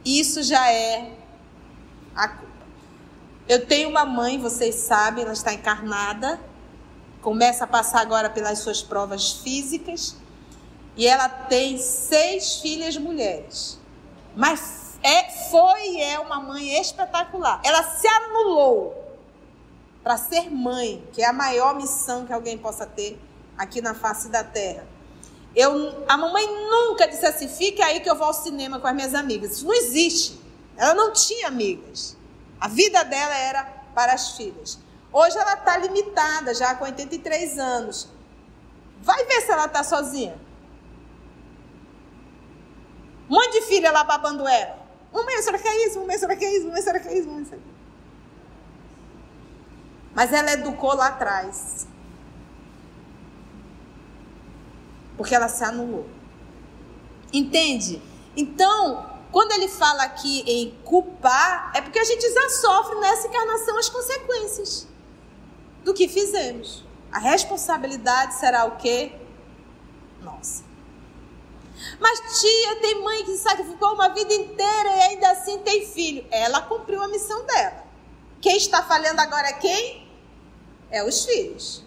Isso 0.03 0.43
já 0.43 0.71
é 0.71 1.13
a 2.15 2.27
culpa. 2.27 2.53
Eu 3.47 3.65
tenho 3.65 3.89
uma 3.89 4.05
mãe, 4.05 4.39
vocês 4.39 4.75
sabem, 4.75 5.23
ela 5.23 5.33
está 5.33 5.53
encarnada, 5.53 6.39
começa 7.21 7.63
a 7.63 7.67
passar 7.67 8.01
agora 8.01 8.29
pelas 8.29 8.59
suas 8.59 8.81
provas 8.81 9.33
físicas, 9.33 10.15
e 10.97 11.07
ela 11.07 11.27
tem 11.27 11.77
seis 11.77 12.55
filhas 12.55 12.97
mulheres. 12.97 13.79
Mas 14.35 14.84
é, 15.03 15.29
foi 15.49 15.89
e 15.89 16.01
é 16.01 16.19
uma 16.19 16.39
mãe 16.39 16.79
espetacular. 16.79 17.61
Ela 17.63 17.83
se 17.83 18.07
anulou 18.07 19.05
para 20.03 20.17
ser 20.17 20.51
mãe, 20.51 21.03
que 21.13 21.21
é 21.21 21.27
a 21.27 21.33
maior 21.33 21.75
missão 21.75 22.25
que 22.25 22.33
alguém 22.33 22.57
possa 22.57 22.85
ter 22.85 23.19
aqui 23.57 23.81
na 23.81 23.93
face 23.93 24.29
da 24.29 24.43
terra. 24.43 24.85
Eu, 25.55 26.03
a 26.07 26.17
mamãe 26.17 26.45
nunca 26.69 27.07
disse 27.07 27.25
assim: 27.25 27.47
fique 27.47 27.81
aí 27.81 28.01
que 28.01 28.09
eu 28.09 28.15
vou 28.15 28.27
ao 28.27 28.33
cinema 28.33 28.79
com 28.79 28.87
as 28.87 28.93
minhas 28.93 29.13
amigas. 29.13 29.53
Isso 29.53 29.65
não 29.65 29.73
existe. 29.73 30.39
Ela 30.77 30.93
não 30.93 31.13
tinha 31.13 31.47
amigas. 31.47 32.17
A 32.59 32.67
vida 32.67 33.03
dela 33.03 33.35
era 33.35 33.63
para 33.93 34.13
as 34.13 34.31
filhas. 34.35 34.77
Hoje 35.11 35.37
ela 35.37 35.53
está 35.53 35.77
limitada, 35.77 36.53
já 36.53 36.75
com 36.75 36.83
83 36.83 37.57
anos. 37.57 38.09
Vai 39.01 39.23
ver 39.25 39.41
se 39.41 39.51
ela 39.51 39.65
está 39.65 39.83
sozinha. 39.83 40.37
Monte 43.29 43.59
de 43.59 43.61
filha 43.61 43.91
lá 43.91 44.03
babando 44.03 44.47
ela. 44.47 44.84
Mamãe, 45.15 45.35
a 45.35 45.41
senhora 45.41 45.59
quer 45.59 45.87
isso? 45.87 45.99
Mamãe, 45.99 46.15
a 46.15 46.19
senhora 46.19 46.35
quer 46.35 46.51
isso? 46.51 46.65
Mamãe, 46.65 46.79
a 46.79 46.83
senhora 46.83 46.99
quer 46.99 47.13
isso? 47.13 47.27
Mamãe, 47.27 47.41
a 47.41 47.45
senhora 47.45 47.63
quer 47.63 47.69
isso? 47.69 47.75
Mas 50.13 50.33
ela 50.33 50.51
educou 50.51 50.93
lá 50.93 51.07
atrás. 51.07 51.87
Porque 55.15 55.33
ela 55.33 55.47
se 55.47 55.63
anulou. 55.63 56.05
Entende? 57.31 58.01
Então, 58.35 59.09
quando 59.31 59.53
ele 59.53 59.69
fala 59.69 60.03
aqui 60.03 60.43
em 60.45 60.71
culpar, 60.83 61.71
é 61.73 61.81
porque 61.81 61.99
a 61.99 62.03
gente 62.03 62.29
já 62.33 62.49
sofre 62.49 62.95
nessa 62.99 63.27
encarnação 63.27 63.77
as 63.77 63.87
consequências 63.87 64.87
do 65.85 65.93
que 65.93 66.09
fizemos. 66.09 66.83
A 67.09 67.19
responsabilidade 67.19 68.33
será 68.35 68.65
o 68.65 68.75
quê? 68.77 69.13
Nossa. 70.21 70.74
Mas 71.99 72.39
tia, 72.39 72.75
tem 72.77 73.03
mãe 73.03 73.23
que 73.23 73.37
sacrificou 73.37 73.93
uma 73.93 74.09
vida 74.09 74.33
inteira 74.33 74.89
e 74.89 75.01
ainda 75.01 75.31
assim 75.31 75.59
tem 75.59 75.85
filho. 75.85 76.25
Ela 76.31 76.61
cumpriu 76.61 77.01
a 77.01 77.07
missão 77.07 77.45
dela. 77.45 77.83
Quem 78.41 78.57
está 78.57 78.83
falhando 78.83 79.21
agora 79.21 79.47
é 79.47 79.53
quem? 79.53 80.07
É 80.89 81.03
os 81.03 81.25
filhos. 81.25 81.83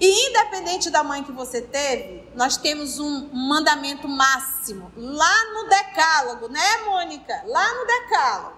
E 0.00 0.28
independente 0.28 0.90
da 0.90 1.04
mãe 1.04 1.22
que 1.22 1.32
você 1.32 1.60
teve, 1.62 2.28
nós 2.34 2.56
temos 2.56 2.98
um 2.98 3.28
mandamento 3.32 4.08
máximo 4.08 4.90
lá 4.96 5.44
no 5.54 5.68
decálogo, 5.68 6.48
né, 6.48 6.78
Mônica? 6.86 7.42
Lá 7.46 7.74
no 7.74 7.86
decálogo. 7.86 8.56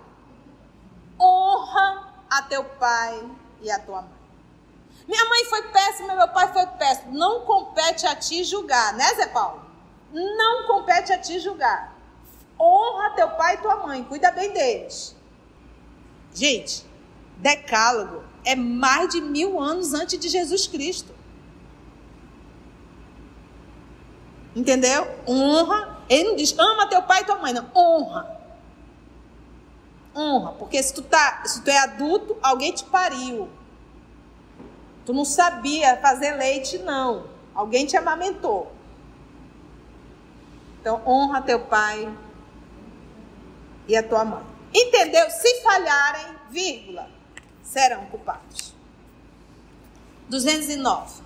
Honra 1.20 2.14
a 2.30 2.42
teu 2.42 2.64
pai 2.64 3.30
e 3.60 3.70
a 3.70 3.78
tua 3.78 4.02
mãe. 4.02 4.24
Minha 5.06 5.24
mãe 5.26 5.44
foi 5.44 5.62
péssima, 5.68 6.14
meu 6.14 6.28
pai 6.28 6.50
foi 6.52 6.66
péssimo. 6.66 7.12
Não 7.12 7.40
compete 7.42 8.06
a 8.06 8.16
ti 8.16 8.42
julgar, 8.42 8.94
né, 8.94 9.14
Zé 9.14 9.26
Paulo? 9.26 9.63
Não 10.14 10.68
compete 10.68 11.12
a 11.12 11.18
ti 11.18 11.40
julgar. 11.40 11.98
Honra 12.58 13.10
teu 13.10 13.30
pai 13.30 13.56
e 13.56 13.58
tua 13.58 13.84
mãe, 13.84 14.04
cuida 14.04 14.30
bem 14.30 14.52
deles. 14.52 15.16
Gente, 16.32 16.86
decálogo 17.38 18.22
é 18.44 18.54
mais 18.54 19.08
de 19.08 19.20
mil 19.20 19.60
anos 19.60 19.92
antes 19.92 20.16
de 20.16 20.28
Jesus 20.28 20.68
Cristo. 20.68 21.12
Entendeu? 24.54 25.04
Honra. 25.26 25.98
Ele 26.08 26.28
não 26.28 26.36
diz 26.36 26.56
ama 26.56 26.86
teu 26.86 27.02
pai 27.02 27.22
e 27.22 27.24
tua 27.24 27.38
mãe, 27.38 27.52
não. 27.52 27.68
Honra. 27.74 28.40
Honra. 30.14 30.52
Porque 30.52 30.80
se 30.80 30.94
tu, 30.94 31.02
tá, 31.02 31.42
se 31.44 31.62
tu 31.62 31.68
é 31.68 31.78
adulto, 31.78 32.36
alguém 32.40 32.72
te 32.72 32.84
pariu. 32.84 33.48
Tu 35.04 35.12
não 35.12 35.24
sabia 35.24 35.96
fazer 35.96 36.36
leite, 36.36 36.78
não. 36.78 37.26
Alguém 37.52 37.84
te 37.84 37.96
amamentou. 37.96 38.72
Então, 40.84 41.00
honra 41.06 41.40
teu 41.40 41.60
pai 41.60 42.14
e 43.88 43.96
a 43.96 44.02
tua 44.02 44.22
mãe. 44.22 44.44
Entendeu? 44.70 45.30
Se 45.30 45.62
falharem, 45.62 46.36
vírgula, 46.50 47.08
serão 47.62 48.04
culpados. 48.04 48.74
209. 50.28 51.22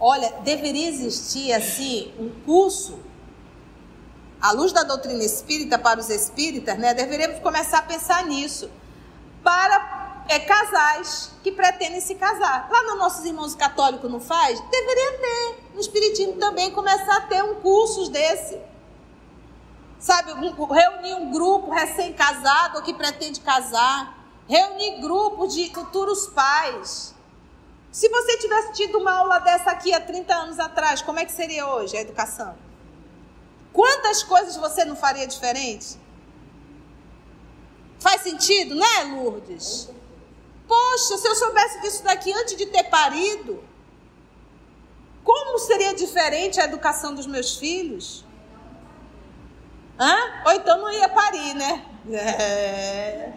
Olha, 0.00 0.32
deveria 0.42 0.88
existir 0.88 1.52
assim 1.52 2.12
um 2.18 2.28
curso 2.44 2.98
à 4.40 4.50
luz 4.50 4.72
da 4.72 4.82
doutrina 4.82 5.22
espírita 5.22 5.78
para 5.78 6.00
os 6.00 6.10
espíritas, 6.10 6.76
né? 6.76 6.92
Deveríamos 6.92 7.38
começar 7.38 7.78
a 7.78 7.82
pensar 7.82 8.26
nisso 8.26 8.68
para 9.44 10.13
é, 10.28 10.38
casais 10.40 11.32
que 11.42 11.52
pretendem 11.52 12.00
se 12.00 12.14
casar. 12.14 12.68
Lá 12.70 12.82
nos 12.84 12.98
nossos 12.98 13.24
irmãos 13.24 13.54
católicos 13.54 14.10
não 14.10 14.20
faz? 14.20 14.60
Deveria 14.60 15.18
ter. 15.18 15.64
No 15.74 15.80
espiritismo 15.80 16.34
também 16.34 16.70
começar 16.70 17.16
a 17.16 17.20
ter 17.22 17.42
um 17.42 17.56
curso 17.56 18.10
desse. 18.10 18.58
Sabe, 19.98 20.32
um, 20.32 20.66
reunir 20.66 21.14
um 21.14 21.30
grupo 21.30 21.70
recém-casado 21.70 22.76
ou 22.76 22.82
que 22.82 22.92
pretende 22.92 23.40
casar, 23.40 24.18
reunir 24.46 25.00
grupos 25.00 25.54
de 25.54 25.72
futuros 25.72 26.26
pais 26.26 27.14
se 27.94 28.08
você 28.08 28.36
tivesse 28.38 28.72
tido 28.72 28.98
uma 28.98 29.12
aula 29.12 29.38
dessa 29.38 29.70
aqui 29.70 29.94
há 29.94 30.00
30 30.00 30.34
anos 30.34 30.58
atrás, 30.58 31.00
como 31.00 31.20
é 31.20 31.24
que 31.24 31.30
seria 31.30 31.64
hoje 31.68 31.96
a 31.96 32.00
educação? 32.00 32.56
Quantas 33.72 34.24
coisas 34.24 34.56
você 34.56 34.84
não 34.84 34.96
faria 34.96 35.28
diferente? 35.28 35.96
Faz 38.00 38.22
sentido, 38.22 38.74
né, 38.74 39.14
Lourdes? 39.14 39.88
Poxa, 40.66 41.18
se 41.18 41.28
eu 41.28 41.34
soubesse 41.34 41.80
disso 41.80 42.02
daqui 42.02 42.32
antes 42.32 42.56
de 42.56 42.66
ter 42.66 42.84
parido, 42.84 43.62
como 45.22 45.58
seria 45.58 45.94
diferente 45.94 46.60
a 46.60 46.64
educação 46.64 47.14
dos 47.14 47.26
meus 47.26 47.56
filhos? 47.56 48.24
Hã? 49.98 50.16
Ou 50.46 50.52
então 50.52 50.78
não 50.78 50.90
ia 50.92 51.08
parir, 51.08 51.54
né? 51.54 51.84
É. 52.10 53.32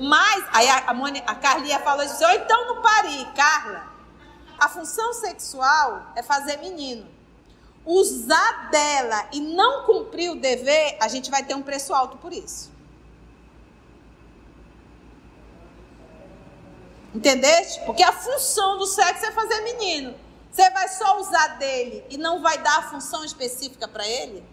Mas, 0.00 0.44
aí 0.52 0.68
a, 0.68 0.90
a, 0.90 0.94
Mônica, 0.94 1.30
a 1.30 1.34
Carlinha 1.36 1.78
falou 1.80 2.04
assim, 2.04 2.24
ou 2.24 2.32
então 2.32 2.66
não 2.66 2.82
pare, 2.82 3.24
Carla. 3.36 3.92
A 4.58 4.68
função 4.68 5.12
sexual 5.12 6.12
é 6.16 6.22
fazer 6.22 6.56
menino. 6.58 7.08
Usar 7.84 8.70
dela 8.70 9.28
e 9.32 9.40
não 9.40 9.84
cumprir 9.84 10.30
o 10.30 10.36
dever, 10.36 10.96
a 11.00 11.06
gente 11.06 11.30
vai 11.30 11.44
ter 11.44 11.54
um 11.54 11.62
preço 11.62 11.92
alto 11.92 12.16
por 12.16 12.32
isso. 12.32 12.73
Entendeste? 17.14 17.80
Porque 17.86 18.02
a 18.02 18.12
função 18.12 18.76
do 18.76 18.86
sexo 18.86 19.24
é 19.26 19.30
fazer 19.30 19.60
menino. 19.60 20.14
Você 20.50 20.68
vai 20.70 20.88
só 20.88 21.20
usar 21.20 21.58
dele 21.58 22.04
e 22.10 22.16
não 22.16 22.42
vai 22.42 22.58
dar 22.58 22.78
a 22.78 22.82
função 22.82 23.24
específica 23.24 23.86
para 23.86 24.06
ele? 24.06 24.44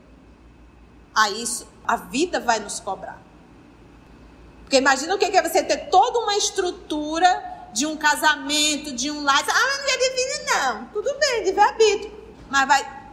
A 1.14 1.30
isso, 1.30 1.68
a 1.88 1.96
vida 1.96 2.40
vai 2.40 2.60
nos 2.60 2.80
cobrar. 2.80 3.20
Porque 4.62 4.78
imagina 4.78 5.16
o 5.16 5.18
que 5.18 5.26
é 5.26 5.42
você 5.42 5.64
ter 5.64 5.90
toda 5.90 6.20
uma 6.20 6.38
estrutura 6.38 7.70
de 7.74 7.86
um 7.86 7.98
casamento, 7.98 8.94
de 8.94 9.12
um 9.12 9.24
lar. 9.24 9.44
Ah, 9.48 9.78
não 9.78 9.90
é 9.90 9.98
divino, 9.98 10.46
não. 10.46 10.86
Tudo 10.94 11.20
bem, 11.20 11.44
livre-arbítrio. 11.44 12.12
Mas 12.50 12.68
vai, 12.68 13.04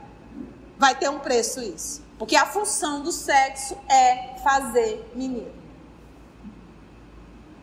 vai 0.79 0.95
ter 0.95 1.09
um 1.09 1.19
preço 1.19 1.61
isso. 1.61 2.03
Porque 2.19 2.37
a 2.37 2.47
função 2.47 3.03
do 3.03 3.13
sexo 3.13 3.77
é 3.89 4.37
fazer 4.43 5.11
menino. 5.15 5.58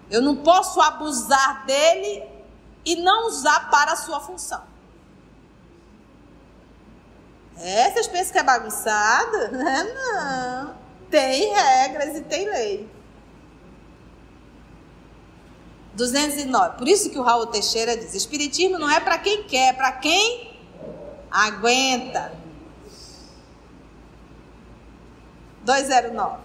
Eu 0.09 0.21
não 0.21 0.37
posso 0.37 0.79
abusar 0.81 1.65
dele 1.65 2.23
e 2.85 2.95
não 2.97 3.27
usar 3.27 3.69
para 3.69 3.93
a 3.93 3.95
sua 3.95 4.19
função. 4.19 4.61
É, 7.57 7.91
vocês 7.91 8.07
pensam 8.07 8.33
que 8.33 8.37
é 8.39 8.43
bagunçado? 8.43 9.37
Não. 9.55 10.75
Tem 11.09 11.53
regras 11.53 12.17
e 12.17 12.21
tem 12.21 12.49
lei. 12.49 12.89
209. 15.93 16.77
Por 16.77 16.87
isso 16.87 17.09
que 17.09 17.17
o 17.17 17.21
Raul 17.21 17.47
Teixeira 17.47 17.95
diz: 17.95 18.13
Espiritismo 18.13 18.77
não 18.77 18.89
é 18.89 18.99
para 18.99 19.17
quem 19.17 19.43
quer, 19.43 19.69
é 19.69 19.73
para 19.73 19.93
quem 19.93 20.59
aguenta. 21.31 22.33
209. 25.63 26.44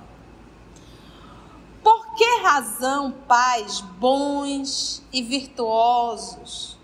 Que 2.21 2.43
razão 2.43 3.13
pais 3.27 3.81
bons 3.81 5.03
e 5.11 5.23
virtuosos 5.23 6.77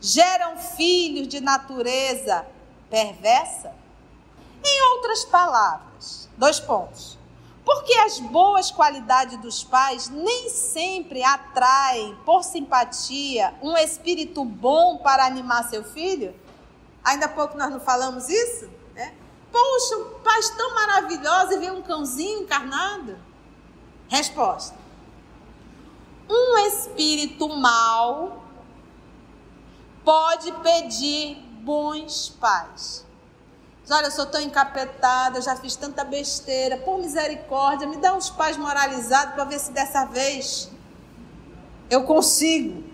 geram 0.00 0.56
filhos 0.56 1.26
de 1.26 1.40
natureza 1.40 2.46
perversa? 2.88 3.74
Em 4.64 4.82
outras 4.94 5.24
palavras, 5.24 6.28
dois 6.36 6.60
pontos. 6.60 7.18
Porque 7.64 7.92
as 7.94 8.20
boas 8.20 8.70
qualidades 8.70 9.36
dos 9.40 9.64
pais 9.64 10.08
nem 10.10 10.48
sempre 10.48 11.24
atraem, 11.24 12.16
por 12.24 12.44
simpatia, 12.44 13.52
um 13.60 13.76
espírito 13.76 14.44
bom 14.44 14.98
para 14.98 15.26
animar 15.26 15.68
seu 15.68 15.82
filho? 15.82 16.32
Ainda 17.02 17.26
há 17.26 17.30
pouco 17.30 17.58
nós 17.58 17.72
não 17.72 17.80
falamos 17.80 18.28
isso? 18.28 18.70
Né? 18.94 19.12
Poxa, 19.50 20.04
pais 20.22 20.50
tão 20.50 20.72
maravilhosos 20.72 21.56
e 21.56 21.58
vê 21.58 21.68
um 21.68 21.82
cãozinho 21.82 22.42
encarnado? 22.42 23.26
Resposta: 24.08 24.76
Um 26.28 26.58
espírito 26.66 27.48
mau 27.48 28.42
pode 30.04 30.50
pedir 30.52 31.36
bons 31.62 32.30
pais. 32.40 33.06
Olha, 33.90 34.06
eu 34.06 34.10
sou 34.10 34.26
tão 34.26 34.40
encapetada, 34.40 35.38
eu 35.38 35.42
já 35.42 35.56
fiz 35.56 35.74
tanta 35.74 36.04
besteira. 36.04 36.76
Por 36.76 36.98
misericórdia, 36.98 37.86
me 37.86 37.96
dá 37.96 38.14
uns 38.14 38.28
pais 38.28 38.56
moralizados 38.56 39.34
para 39.34 39.44
ver 39.44 39.58
se 39.58 39.72
dessa 39.72 40.04
vez 40.04 40.70
eu 41.88 42.04
consigo. 42.04 42.84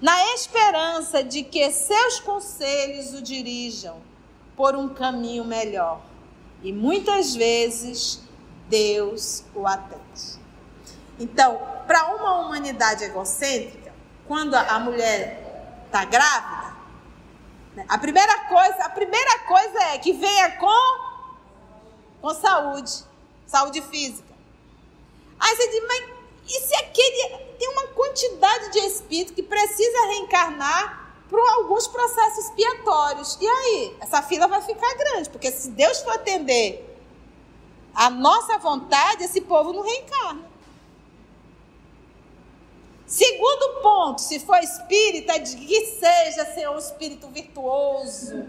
Na 0.00 0.34
esperança 0.34 1.22
de 1.22 1.42
que 1.42 1.70
seus 1.70 2.18
conselhos 2.20 3.12
o 3.12 3.22
dirijam 3.22 3.98
por 4.56 4.74
um 4.74 4.88
caminho 4.88 5.44
melhor. 5.44 6.00
E 6.62 6.72
muitas 6.72 7.34
vezes 7.34 8.20
Deus 8.72 9.44
o 9.54 9.66
atende. 9.66 10.40
Então, 11.20 11.60
para 11.86 12.14
uma 12.14 12.40
humanidade 12.40 13.04
egocêntrica, 13.04 13.92
quando 14.26 14.54
a 14.54 14.78
mulher 14.80 15.84
está 15.84 16.06
grávida, 16.06 16.72
a 17.86 17.98
primeira 17.98 18.44
coisa, 18.44 18.84
a 18.84 18.88
primeira 18.88 19.40
coisa 19.40 19.78
é 19.92 19.98
que 19.98 20.14
venha 20.14 20.52
com 20.56 21.12
com 22.22 22.32
saúde, 22.34 23.04
saúde 23.46 23.82
física. 23.82 24.32
Aí 25.38 25.56
você 25.56 25.68
diz, 25.68 25.82
mas 25.86 26.12
E 26.48 26.60
se 26.60 26.74
aquele. 26.76 27.52
Tem 27.58 27.68
uma 27.68 27.88
quantidade 27.88 28.72
de 28.72 28.78
espírito 28.80 29.34
que 29.34 29.42
precisa 29.42 30.06
reencarnar 30.06 31.14
por 31.28 31.38
alguns 31.38 31.86
processos 31.86 32.46
expiatórios. 32.46 33.38
E 33.40 33.46
aí? 33.46 33.96
Essa 34.00 34.20
fila 34.22 34.48
vai 34.48 34.60
ficar 34.62 34.92
grande, 34.94 35.30
porque 35.30 35.50
se 35.52 35.70
Deus 35.70 36.00
for 36.00 36.14
atender 36.14 36.91
a 37.94 38.10
nossa 38.10 38.58
vontade, 38.58 39.24
esse 39.24 39.40
povo 39.40 39.72
não 39.72 39.82
reencarna. 39.82 40.52
Segundo 43.06 43.82
ponto, 43.82 44.22
se 44.22 44.40
for 44.40 44.58
espírita, 44.62 45.38
de 45.38 45.56
que 45.56 45.86
seja 45.86 46.46
ser 46.54 46.70
um 46.70 46.78
espírito 46.78 47.28
virtuoso, 47.28 48.46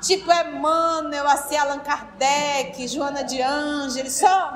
tipo 0.00 0.30
Emmanuel, 0.30 1.26
assim, 1.26 1.56
Allan 1.56 1.80
Kardec, 1.80 2.86
Joana 2.86 3.24
de 3.24 3.42
Ângeles, 3.42 4.14
só. 4.14 4.52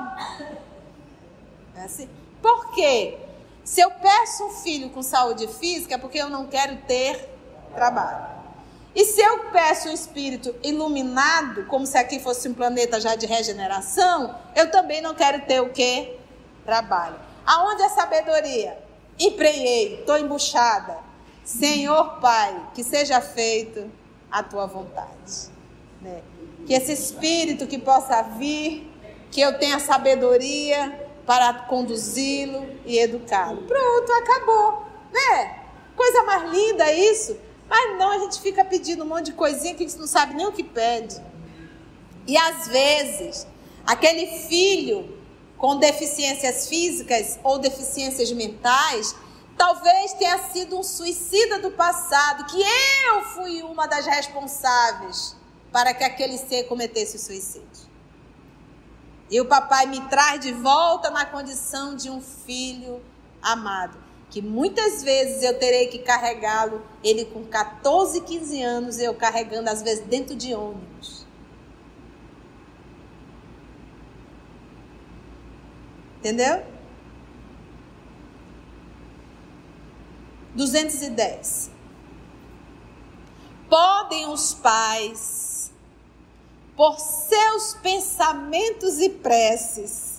É 1.75 1.83
assim. 1.83 2.09
Por 2.41 2.71
quê? 2.73 3.17
Se 3.65 3.81
eu 3.81 3.91
peço 3.91 4.45
um 4.45 4.49
filho 4.49 4.89
com 4.91 5.03
saúde 5.03 5.45
física, 5.47 5.95
é 5.95 5.97
porque 5.97 6.19
eu 6.19 6.29
não 6.29 6.47
quero 6.47 6.77
ter 6.83 7.29
trabalho. 7.75 8.36
E 8.95 9.05
se 9.05 9.21
eu 9.21 9.45
peço 9.51 9.89
um 9.89 9.93
espírito 9.93 10.55
iluminado, 10.63 11.65
como 11.65 11.85
se 11.85 11.97
aqui 11.97 12.19
fosse 12.19 12.49
um 12.49 12.53
planeta 12.53 12.99
já 12.99 13.15
de 13.15 13.25
regeneração, 13.25 14.35
eu 14.55 14.71
também 14.71 15.01
não 15.01 15.13
quero 15.13 15.41
ter 15.45 15.61
o 15.61 15.69
quê? 15.69 16.17
Trabalho. 16.65 17.15
Aonde 17.45 17.83
é 17.83 17.89
sabedoria? 17.89 18.77
Empreiei, 19.19 19.99
estou 19.99 20.17
embuchada. 20.17 20.97
Senhor 21.43 22.19
Pai, 22.19 22.69
que 22.73 22.83
seja 22.83 23.21
feito 23.21 23.89
a 24.31 24.43
tua 24.43 24.65
vontade. 24.65 25.49
Né? 26.01 26.21
Que 26.65 26.73
esse 26.73 26.91
espírito 26.91 27.67
que 27.67 27.77
possa 27.77 28.21
vir, 28.21 28.91
que 29.31 29.39
eu 29.39 29.57
tenha 29.57 29.79
sabedoria 29.79 31.07
para 31.25 31.53
conduzi-lo 31.53 32.67
e 32.85 32.97
educá-lo. 32.97 33.63
Pronto, 33.63 34.11
acabou. 34.11 34.85
Né? 35.11 35.63
Coisa 35.95 36.23
mais 36.23 36.51
linda 36.51 36.91
isso. 36.91 37.37
Mas 37.69 37.97
não, 37.97 38.11
a 38.11 38.19
gente 38.19 38.39
fica 38.39 38.63
pedindo 38.63 39.03
um 39.03 39.07
monte 39.07 39.25
de 39.25 39.33
coisinha 39.33 39.75
que 39.75 39.83
a 39.83 39.87
gente 39.87 39.99
não 39.99 40.07
sabe 40.07 40.33
nem 40.33 40.45
o 40.45 40.51
que 40.51 40.63
pede. 40.63 41.21
E 42.25 42.37
às 42.37 42.67
vezes, 42.67 43.47
aquele 43.85 44.39
filho 44.47 45.17
com 45.57 45.77
deficiências 45.77 46.67
físicas 46.67 47.39
ou 47.43 47.57
deficiências 47.57 48.31
mentais, 48.31 49.15
talvez 49.57 50.13
tenha 50.13 50.37
sido 50.49 50.77
um 50.77 50.83
suicida 50.83 51.59
do 51.59 51.71
passado, 51.71 52.45
que 52.45 52.61
eu 53.07 53.23
fui 53.23 53.63
uma 53.63 53.87
das 53.87 54.05
responsáveis 54.05 55.35
para 55.71 55.93
que 55.93 56.03
aquele 56.03 56.37
ser 56.37 56.63
cometesse 56.63 57.17
o 57.17 57.19
suicídio. 57.19 57.87
E 59.29 59.41
o 59.41 59.45
papai 59.45 59.87
me 59.87 59.99
traz 60.07 60.39
de 60.39 60.53
volta 60.53 61.09
na 61.09 61.25
condição 61.25 61.95
de 61.95 62.09
um 62.09 62.21
filho 62.21 63.01
amado, 63.41 63.97
que 64.29 64.41
muitas 64.41 65.03
vezes 65.03 65.41
eu 65.41 65.57
terei 65.57 65.87
que 65.87 65.99
carregá-lo, 65.99 66.85
ele 67.03 67.25
com 67.25 67.45
14, 67.45 68.21
15 68.21 68.61
anos, 68.61 68.99
eu 68.99 69.13
carregando 69.13 69.69
às 69.69 69.81
vezes 69.81 70.05
dentro 70.05 70.35
de 70.35 70.53
ônibus. 70.53 71.25
Entendeu? 76.19 76.63
210. 80.55 81.71
Podem 83.69 84.27
os 84.27 84.53
pais, 84.53 85.71
por 86.75 86.99
seus 86.99 87.75
pensamentos 87.75 88.99
e 88.99 89.09
preces, 89.09 90.16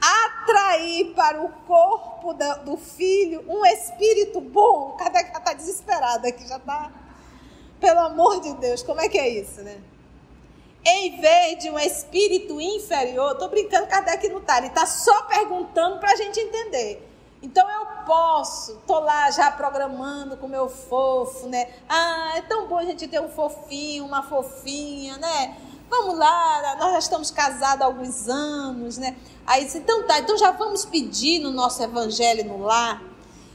atrair 0.00 1.12
para 1.14 1.42
o 1.42 1.48
corpo 1.66 2.34
do 2.64 2.76
filho 2.76 3.44
um 3.48 3.64
espírito 3.66 4.40
bom. 4.40 4.96
Cadê 4.98 5.24
que 5.24 5.36
está 5.36 5.52
desesperada 5.52 6.28
aqui? 6.28 6.46
Já 6.46 6.56
está. 6.56 6.90
Pelo 7.80 8.00
amor 8.00 8.40
de 8.40 8.54
Deus, 8.54 8.82
como 8.82 9.00
é 9.00 9.08
que 9.08 9.18
é 9.18 9.28
isso, 9.28 9.62
né? 9.62 9.80
em 10.84 11.20
vez 11.20 11.58
de 11.58 11.70
um 11.70 11.78
espírito 11.78 12.60
inferior, 12.60 13.32
estou 13.32 13.48
brincando, 13.48 13.86
Kardec 13.86 14.28
não 14.28 14.38
está, 14.38 14.58
ele 14.58 14.68
está 14.68 14.86
só 14.86 15.22
perguntando 15.22 15.98
para 15.98 16.12
a 16.12 16.16
gente 16.16 16.40
entender. 16.40 17.06
Então 17.42 17.68
eu 17.70 17.86
posso, 18.04 18.72
estou 18.72 19.00
lá 19.00 19.30
já 19.30 19.50
programando 19.50 20.36
com 20.36 20.48
meu 20.48 20.68
fofo, 20.68 21.46
né? 21.46 21.68
Ah, 21.88 22.32
é 22.36 22.42
tão 22.42 22.66
bom 22.66 22.78
a 22.78 22.84
gente 22.84 23.06
ter 23.06 23.20
um 23.20 23.28
fofinho, 23.28 24.04
uma 24.04 24.22
fofinha, 24.22 25.16
né? 25.18 25.56
Vamos 25.90 26.18
lá, 26.18 26.76
nós 26.78 26.92
já 26.92 26.98
estamos 26.98 27.30
casados 27.30 27.82
há 27.82 27.86
alguns 27.86 28.28
anos, 28.28 28.98
né? 28.98 29.16
Aí 29.46 29.64
disse, 29.64 29.78
então 29.78 30.06
tá, 30.06 30.18
então 30.18 30.36
já 30.36 30.50
vamos 30.50 30.84
pedir 30.84 31.38
no 31.38 31.50
nosso 31.50 31.82
evangelho 31.82 32.44
no 32.44 32.62
lar 32.62 33.02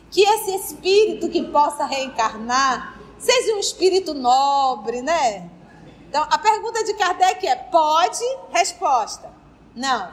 que 0.09 0.21
esse 0.21 0.55
espírito 0.55 1.29
que 1.29 1.43
possa 1.43 1.85
reencarnar 1.85 2.99
seja 3.17 3.55
um 3.55 3.59
espírito 3.59 4.13
nobre, 4.13 5.01
né? 5.01 5.49
Então, 6.07 6.27
a 6.29 6.37
pergunta 6.37 6.83
de 6.83 6.93
Kardec 6.93 7.47
é: 7.47 7.55
pode? 7.55 8.23
Resposta: 8.51 9.31
não. 9.75 10.11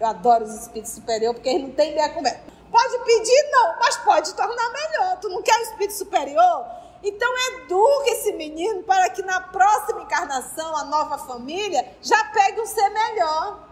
Eu 0.00 0.06
adoro 0.06 0.44
os 0.44 0.54
espíritos 0.54 0.92
superiores 0.92 1.38
porque 1.38 1.50
eles 1.50 1.68
não 1.68 1.72
têm 1.72 1.94
meia 1.94 2.08
conversa. 2.08 2.40
Pode 2.72 3.04
pedir? 3.04 3.50
Não, 3.50 3.78
mas 3.78 3.96
pode 3.98 4.34
tornar 4.34 4.72
melhor. 4.72 5.18
Tu 5.20 5.28
não 5.28 5.42
quer 5.42 5.58
o 5.58 5.62
espírito 5.62 5.92
superior? 5.92 6.64
Então 7.02 7.28
eduque 7.54 8.10
esse 8.10 8.32
menino 8.32 8.82
para 8.82 9.08
que 9.10 9.22
na 9.22 9.40
próxima 9.40 10.02
encarnação, 10.02 10.76
a 10.76 10.84
nova 10.84 11.18
família, 11.18 11.96
já 12.02 12.22
pegue 12.24 12.60
um 12.60 12.66
ser 12.66 12.88
melhor. 12.90 13.68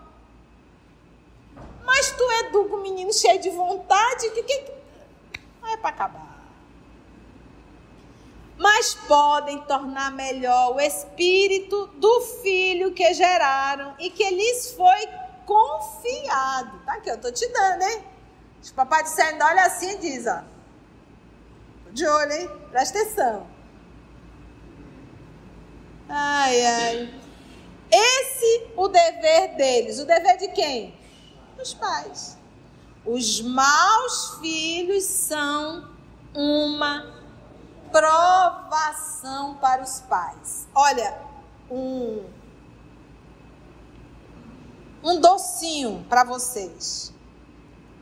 Mas 1.84 2.10
tu 2.12 2.30
educa 2.44 2.74
o 2.74 2.82
menino 2.82 3.12
cheio 3.12 3.40
de 3.40 3.50
vontade, 3.50 4.30
que, 4.30 4.42
que... 4.42 4.72
é 5.72 5.76
para 5.76 5.90
acabar 5.90 6.28
mas 8.58 8.94
podem 9.06 9.60
tornar 9.62 10.10
melhor 10.10 10.74
o 10.74 10.80
espírito 10.80 11.86
do 11.94 12.20
filho 12.42 12.92
que 12.92 13.14
geraram 13.14 13.94
e 13.98 14.10
que 14.10 14.28
lhes 14.28 14.72
foi 14.72 15.08
confiado. 15.46 16.78
Tá 16.84 16.94
aqui, 16.94 17.08
eu 17.08 17.20
tô 17.20 17.30
te 17.30 17.46
dando, 17.48 17.82
hein? 17.82 18.04
O 18.68 18.74
papai 18.74 19.04
do 19.04 19.08
céu 19.08 19.26
olha 19.40 19.62
assim 19.62 19.96
diz, 19.98 20.26
ó. 20.26 20.42
De 21.98 22.06
olho, 22.06 22.32
hein? 22.32 22.48
Presta 22.70 22.96
atenção. 22.96 23.44
Ai, 26.08 26.64
ai. 26.64 27.14
Esse 27.90 28.70
o 28.76 28.86
dever 28.86 29.56
deles. 29.56 29.98
O 29.98 30.06
dever 30.06 30.36
de 30.36 30.46
quem? 30.52 30.96
Dos 31.56 31.74
pais. 31.74 32.38
Os 33.04 33.40
maus 33.40 34.38
filhos 34.40 35.02
são 35.02 35.90
uma 36.32 37.12
provação 37.90 39.56
para 39.56 39.82
os 39.82 39.98
pais. 40.02 40.68
Olha, 40.76 41.20
um 41.68 42.24
um 45.02 45.20
docinho 45.20 46.06
para 46.08 46.22
vocês. 46.22 47.12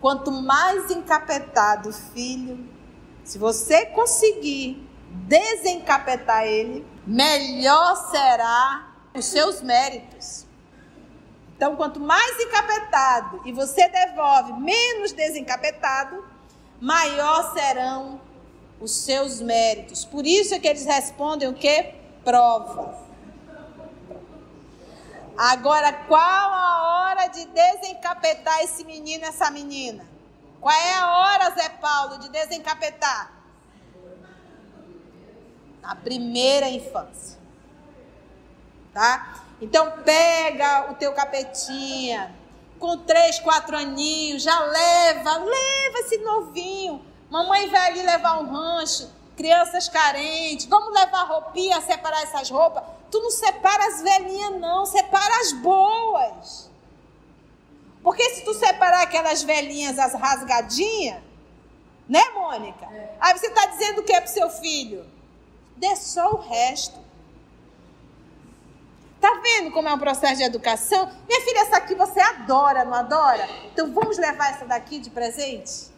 Quanto 0.03 0.31
mais 0.31 0.91
encapetado 0.91 1.89
o 1.89 1.95
filho, 1.95 2.76
se 3.27 3.39
você 3.39 3.87
conseguir 3.87 4.89
desencapetar 5.27 6.45
ele, 6.45 6.87
melhor 7.05 7.97
será 8.09 8.95
os 9.13 9.25
seus 9.25 9.61
méritos. 9.61 10.47
Então, 11.57 11.75
quanto 11.75 11.99
mais 11.99 12.39
encapetado 12.39 13.43
e 13.45 13.53
você 13.53 13.89
devolve 13.89 14.53
menos 14.61 15.11
desencapetado, 15.11 16.25
maior 16.81 17.53
serão 17.53 18.21
os 18.81 18.93
seus 18.93 19.41
méritos. 19.41 20.05
Por 20.05 20.25
isso 20.25 20.55
é 20.55 20.61
que 20.61 20.69
eles 20.69 20.85
respondem 20.85 21.49
o 21.49 21.55
que? 21.55 21.95
Prova. 22.25 22.97
Agora, 25.37 25.93
qual 25.93 26.21
a 26.21 27.09
hora 27.09 27.27
de 27.27 27.45
desencapetar 27.47 28.61
esse 28.61 28.85
menino, 28.85 29.25
essa 29.25 29.51
menina? 29.51 30.16
Qual 30.67 30.77
é 30.77 30.95
a 30.95 31.19
hora, 31.19 31.51
Zé 31.55 31.69
Paulo, 31.69 32.19
de 32.19 32.29
desencapetar? 32.29 33.31
Na 35.81 35.95
primeira 35.95 36.69
infância. 36.69 37.39
Tá? 38.93 39.45
Então, 39.63 40.03
pega 40.05 40.91
o 40.91 40.95
teu 40.97 41.13
capetinha, 41.13 42.35
com 42.81 42.99
três, 42.99 43.39
quatro 43.39 43.77
aninhos, 43.77 44.43
já 44.43 44.59
leva, 44.59 45.37
leva 45.37 45.99
esse 46.01 46.19
novinho 46.19 47.01
Mamãe 47.31 47.71
vai 47.71 47.93
ali 47.93 48.03
levar 48.03 48.41
um 48.41 48.51
rancho, 48.51 49.09
crianças 49.37 49.89
carentes, 49.89 50.67
vamos 50.67 50.93
levar 50.93 51.29
roupinha, 51.29 51.81
separar 51.81 52.25
essas 52.25 52.51
roupas. 52.51 52.83
Tu 53.09 53.21
não 53.21 53.31
separa 53.31 53.87
as 53.87 54.03
velhinhas, 54.03 54.61
não, 54.61 54.85
separa 54.85 55.41
as 55.43 55.53
boas. 55.53 56.71
Porque 58.07 58.23
se 58.31 58.45
tu 58.45 58.55
separar 58.55 59.03
aquelas 59.03 59.43
velhinhas, 59.43 59.99
as 59.99 60.15
rasgadinhas, 60.15 61.21
né, 62.09 62.23
Mônica? 62.37 62.87
É. 62.87 63.17
Aí 63.19 63.37
você 63.37 63.49
está 63.49 63.67
dizendo 63.67 64.01
o 64.01 64.05
que 64.05 64.13
é 64.13 64.21
pro 64.21 64.31
seu 64.31 64.49
filho? 64.49 65.05
Dê 65.77 65.97
só 65.97 66.31
o 66.31 66.37
resto. 66.37 67.01
Tá 69.21 69.41
vendo 69.43 69.73
como 69.73 69.89
é 69.89 69.93
um 69.93 69.99
processo 69.99 70.37
de 70.37 70.45
educação? 70.45 71.11
Minha 71.27 71.41
filha, 71.41 71.63
essa 71.63 71.79
aqui 71.79 71.97
você 71.97 72.21
adora, 72.21 72.85
não 72.85 72.95
adora? 72.95 73.45
Então 73.73 73.93
vamos 73.93 74.17
levar 74.19 74.53
essa 74.53 74.65
daqui 74.65 75.01
de 75.01 75.11
presente? 75.11 75.89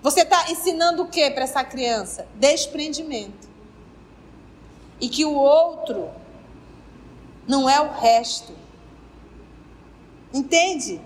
Você 0.00 0.22
está 0.22 0.50
ensinando 0.50 1.02
o 1.02 1.08
que 1.08 1.30
para 1.30 1.44
essa 1.44 1.62
criança? 1.62 2.26
Desprendimento. 2.36 3.50
E 4.98 5.10
que 5.10 5.26
o 5.26 5.34
outro 5.34 6.21
não 7.46 7.68
é 7.68 7.80
o 7.80 7.92
resto. 7.92 8.54
Entende? 10.32 11.00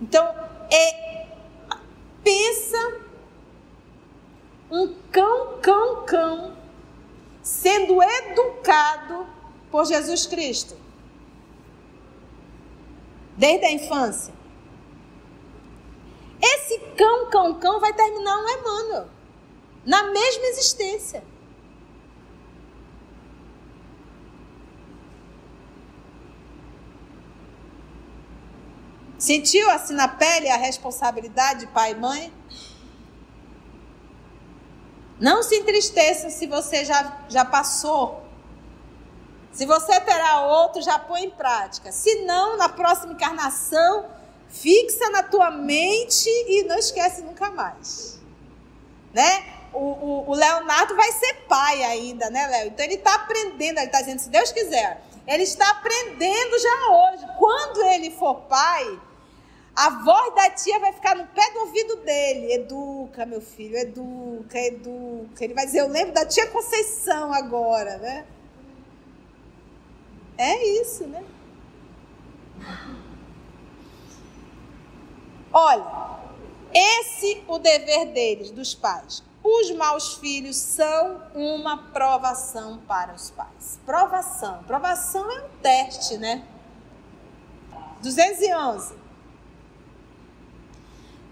Então, 0.00 0.26
é 0.70 1.06
pensa 2.22 3.00
um 4.68 4.94
cão, 5.12 5.58
cão, 5.62 6.04
cão 6.04 6.56
sendo 7.40 8.02
educado 8.02 9.26
por 9.70 9.86
Jesus 9.86 10.26
Cristo. 10.26 10.76
Desde 13.36 13.64
a 13.64 13.70
infância. 13.70 14.34
Esse 16.42 16.80
cão, 16.96 17.30
cão, 17.30 17.54
cão 17.60 17.78
vai 17.78 17.92
terminar 17.92 18.38
um 18.38 18.48
Emmanuel. 18.48 19.08
Na 19.84 20.02
mesma 20.10 20.46
existência. 20.46 21.22
Sentiu 29.26 29.68
assim 29.70 29.92
na 29.92 30.06
pele 30.06 30.48
a 30.48 30.56
responsabilidade 30.56 31.58
de 31.58 31.66
pai 31.66 31.90
e 31.90 31.94
mãe? 31.96 32.32
Não 35.18 35.42
se 35.42 35.56
entristeça 35.56 36.30
se 36.30 36.46
você 36.46 36.84
já, 36.84 37.24
já 37.28 37.44
passou. 37.44 38.22
Se 39.50 39.66
você 39.66 40.00
terá 40.00 40.46
outro, 40.46 40.80
já 40.80 40.96
põe 40.96 41.24
em 41.24 41.30
prática. 41.30 41.90
Se 41.90 42.22
não, 42.22 42.56
na 42.56 42.68
próxima 42.68 43.14
encarnação, 43.14 44.08
fixa 44.48 45.10
na 45.10 45.24
tua 45.24 45.50
mente 45.50 46.28
e 46.28 46.62
não 46.62 46.78
esquece 46.78 47.22
nunca 47.22 47.50
mais. 47.50 48.20
Né? 49.12 49.44
O, 49.72 49.80
o, 49.80 50.30
o 50.30 50.34
Leonardo 50.36 50.94
vai 50.94 51.10
ser 51.10 51.34
pai 51.48 51.82
ainda, 51.82 52.30
né, 52.30 52.46
Léo? 52.46 52.68
Então 52.68 52.84
ele 52.84 52.94
está 52.94 53.16
aprendendo, 53.16 53.78
ele 53.78 53.86
está 53.86 53.98
dizendo, 54.02 54.20
se 54.20 54.30
Deus 54.30 54.52
quiser, 54.52 55.02
ele 55.26 55.42
está 55.42 55.68
aprendendo 55.68 56.60
já 56.60 56.90
hoje. 56.92 57.26
Quando 57.36 57.82
ele 57.86 58.12
for 58.12 58.42
pai, 58.42 59.00
a 59.76 59.90
voz 59.90 60.34
da 60.34 60.48
tia 60.48 60.80
vai 60.80 60.90
ficar 60.90 61.14
no 61.14 61.26
pé 61.26 61.50
do 61.52 61.60
ouvido 61.60 61.96
dele. 61.96 62.54
Educa, 62.54 63.26
meu 63.26 63.42
filho, 63.42 63.76
educa, 63.76 64.58
educa. 64.58 65.44
Ele 65.44 65.52
vai 65.52 65.66
dizer, 65.66 65.80
eu 65.80 65.88
lembro 65.88 66.14
da 66.14 66.24
tia 66.24 66.46
Conceição 66.46 67.30
agora, 67.30 67.98
né? 67.98 68.26
É 70.38 70.66
isso, 70.80 71.06
né? 71.06 71.22
Olha, 75.52 76.20
esse 76.72 77.44
o 77.46 77.58
dever 77.58 78.06
deles, 78.12 78.50
dos 78.50 78.74
pais. 78.74 79.22
Os 79.44 79.70
maus 79.72 80.14
filhos 80.14 80.56
são 80.56 81.22
uma 81.34 81.76
provação 81.92 82.78
para 82.88 83.12
os 83.14 83.30
pais. 83.30 83.78
Provação. 83.84 84.62
Provação 84.64 85.30
é 85.30 85.44
um 85.44 85.48
teste, 85.60 86.16
né? 86.16 86.46
211. 88.02 89.05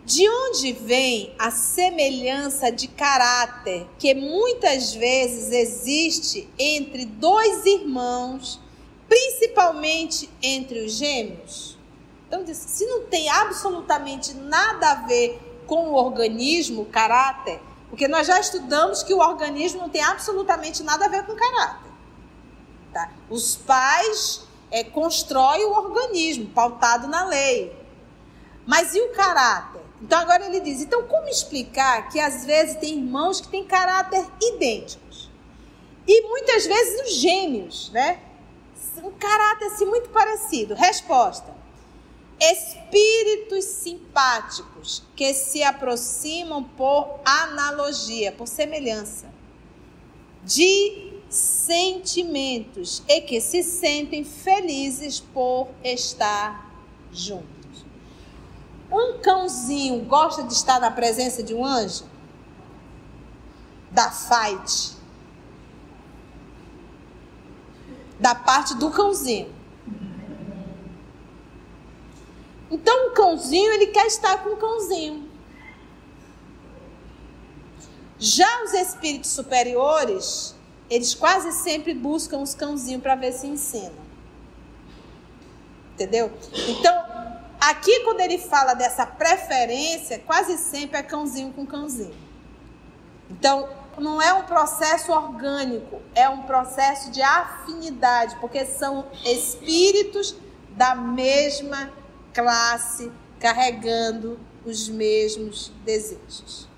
De 0.04 0.28
onde 0.28 0.70
vem 0.72 1.34
a 1.38 1.50
semelhança 1.50 2.70
de 2.70 2.88
caráter 2.88 3.86
que 3.98 4.12
muitas 4.12 4.92
vezes 4.92 5.50
existe 5.50 6.46
entre 6.58 7.06
dois 7.06 7.64
irmãos, 7.64 8.60
principalmente 9.08 10.28
entre 10.42 10.84
os 10.84 10.92
gêmeos? 10.92 11.78
Então, 12.26 12.44
se 12.52 12.84
não 12.84 13.06
tem 13.06 13.30
absolutamente 13.30 14.34
nada 14.34 14.90
a 14.90 14.94
ver 15.06 15.40
com 15.66 15.88
o 15.88 15.94
organismo, 15.94 16.82
o 16.82 16.86
caráter, 16.86 17.58
porque 17.88 18.06
nós 18.06 18.26
já 18.26 18.38
estudamos 18.38 19.02
que 19.02 19.14
o 19.14 19.20
organismo 19.20 19.80
não 19.80 19.88
tem 19.88 20.02
absolutamente 20.02 20.82
nada 20.82 21.06
a 21.06 21.08
ver 21.08 21.24
com 21.24 21.32
o 21.32 21.36
caráter. 21.36 21.90
Tá? 22.92 23.10
Os 23.30 23.56
pais 23.56 24.42
é, 24.70 24.84
constroem 24.84 25.64
o 25.64 25.70
organismo, 25.70 26.46
pautado 26.50 27.06
na 27.08 27.24
lei. 27.24 27.74
Mas 28.66 28.94
e 28.94 29.00
o 29.00 29.12
caráter? 29.12 29.83
Então 30.04 30.18
agora 30.18 30.44
ele 30.46 30.60
diz: 30.60 30.82
então 30.82 31.06
como 31.06 31.28
explicar 31.28 32.10
que 32.10 32.20
às 32.20 32.44
vezes 32.44 32.76
tem 32.76 32.98
irmãos 32.98 33.40
que 33.40 33.48
têm 33.48 33.64
caráter 33.64 34.22
idênticos? 34.38 35.30
E 36.06 36.28
muitas 36.28 36.66
vezes 36.66 37.06
os 37.06 37.14
gêmeos, 37.14 37.90
né? 37.90 38.20
Um 39.02 39.10
caráter 39.12 39.64
assim 39.68 39.86
muito 39.86 40.10
parecido. 40.10 40.74
Resposta: 40.74 41.56
espíritos 42.38 43.64
simpáticos 43.64 45.02
que 45.16 45.32
se 45.32 45.62
aproximam 45.62 46.62
por 46.62 47.20
analogia, 47.24 48.30
por 48.30 48.46
semelhança, 48.46 49.26
de 50.42 51.14
sentimentos 51.30 53.02
e 53.08 53.22
que 53.22 53.40
se 53.40 53.62
sentem 53.62 54.22
felizes 54.22 55.18
por 55.18 55.68
estar 55.82 56.70
juntos. 57.10 57.63
Um 58.94 59.18
cãozinho 59.18 60.04
gosta 60.04 60.44
de 60.44 60.52
estar 60.52 60.78
na 60.78 60.88
presença 60.88 61.42
de 61.42 61.52
um 61.52 61.64
anjo? 61.64 62.04
Da 63.90 64.08
fight. 64.12 64.96
Da 68.20 68.36
parte 68.36 68.76
do 68.76 68.92
cãozinho. 68.92 69.52
Então, 72.70 73.08
o 73.08 73.10
cãozinho, 73.10 73.72
ele 73.72 73.88
quer 73.88 74.06
estar 74.06 74.38
com 74.44 74.50
o 74.50 74.56
cãozinho. 74.56 75.28
Já 78.16 78.62
os 78.62 78.72
espíritos 78.74 79.30
superiores, 79.30 80.54
eles 80.88 81.14
quase 81.14 81.50
sempre 81.50 81.92
buscam 81.94 82.38
os 82.38 82.54
cãozinhos 82.54 83.02
para 83.02 83.16
ver 83.16 83.32
se 83.32 83.48
ensinam. 83.48 84.04
Entendeu? 85.94 86.32
Então, 86.68 87.03
Aqui, 87.70 88.00
quando 88.00 88.20
ele 88.20 88.36
fala 88.36 88.74
dessa 88.74 89.06
preferência, 89.06 90.18
quase 90.18 90.58
sempre 90.58 90.98
é 90.98 91.02
cãozinho 91.02 91.50
com 91.54 91.64
cãozinho. 91.64 92.14
Então, 93.30 93.66
não 93.98 94.20
é 94.20 94.34
um 94.34 94.42
processo 94.42 95.10
orgânico, 95.10 96.02
é 96.14 96.28
um 96.28 96.42
processo 96.42 97.10
de 97.10 97.22
afinidade, 97.22 98.36
porque 98.36 98.66
são 98.66 99.06
espíritos 99.24 100.36
da 100.72 100.94
mesma 100.94 101.90
classe 102.34 103.10
carregando 103.40 104.38
os 104.66 104.90
mesmos 104.90 105.72
desejos. 105.86 106.68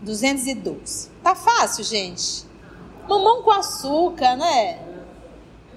212. 0.00 1.10
Tá 1.22 1.34
fácil, 1.34 1.84
gente. 1.84 2.46
Mamão 3.06 3.42
com 3.42 3.50
açúcar, 3.50 4.36
né? 4.36 4.78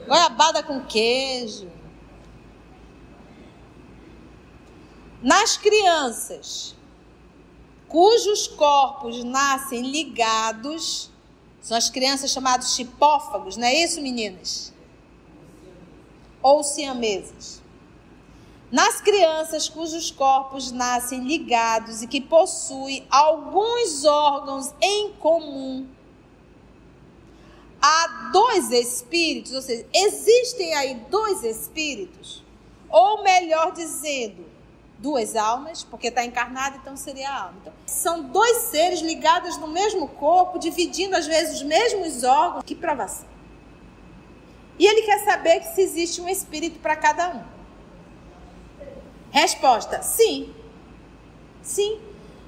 Goiabada 0.08 0.64
com 0.64 0.86
queijo. 0.86 1.79
Nas 5.22 5.58
crianças 5.58 6.76
cujos 7.90 8.48
corpos 8.48 9.24
nascem 9.24 9.82
ligados, 9.82 11.10
são 11.60 11.76
as 11.76 11.90
crianças 11.90 12.32
chamadas 12.32 12.74
chipófagos, 12.74 13.58
não 13.58 13.68
é 13.68 13.84
isso, 13.84 14.00
meninas? 14.02 14.72
Ou 16.42 16.64
siameses. 16.64 17.62
Nas 18.72 19.02
crianças 19.02 19.68
cujos 19.68 20.10
corpos 20.12 20.72
nascem 20.72 21.26
ligados 21.26 22.02
e 22.02 22.08
que 22.08 22.22
possuem 22.22 23.06
alguns 23.10 24.06
órgãos 24.06 24.74
em 24.80 25.12
comum, 25.14 25.88
há 27.82 28.30
dois 28.32 28.72
espíritos, 28.72 29.52
ou 29.54 29.62
seja, 29.62 29.86
existem 29.92 30.74
aí 30.76 30.96
dois 31.10 31.44
espíritos, 31.44 32.44
ou 32.90 33.24
melhor 33.24 33.74
dizendo, 33.74 34.49
duas 35.00 35.36
almas, 35.36 35.84
porque 35.84 36.08
está 36.08 36.24
encarnado, 36.24 36.78
então 36.78 36.96
seria 36.96 37.30
a 37.30 37.44
alma. 37.44 37.58
Então, 37.62 37.74
são 37.86 38.24
dois 38.24 38.58
seres 38.58 39.00
ligados 39.00 39.58
no 39.58 39.68
mesmo 39.68 40.08
corpo, 40.08 40.60
dividindo 40.60 41.16
às 41.16 41.26
vezes 41.26 41.56
os 41.56 41.64
mesmos 41.64 42.24
órgãos. 42.24 42.64
Que 42.66 42.76
provação. 42.76 43.28
E 44.78 44.86
ele 44.86 45.02
quer 45.02 45.24
saber 45.24 45.64
se 45.64 45.82
existe 45.82 46.22
um 46.22 46.30
espírito 46.30 46.80
para 46.80 46.96
cada 46.96 47.30
um. 47.30 47.44
Resposta: 49.32 50.02
sim. 50.02 50.54
Sim. 51.62 52.00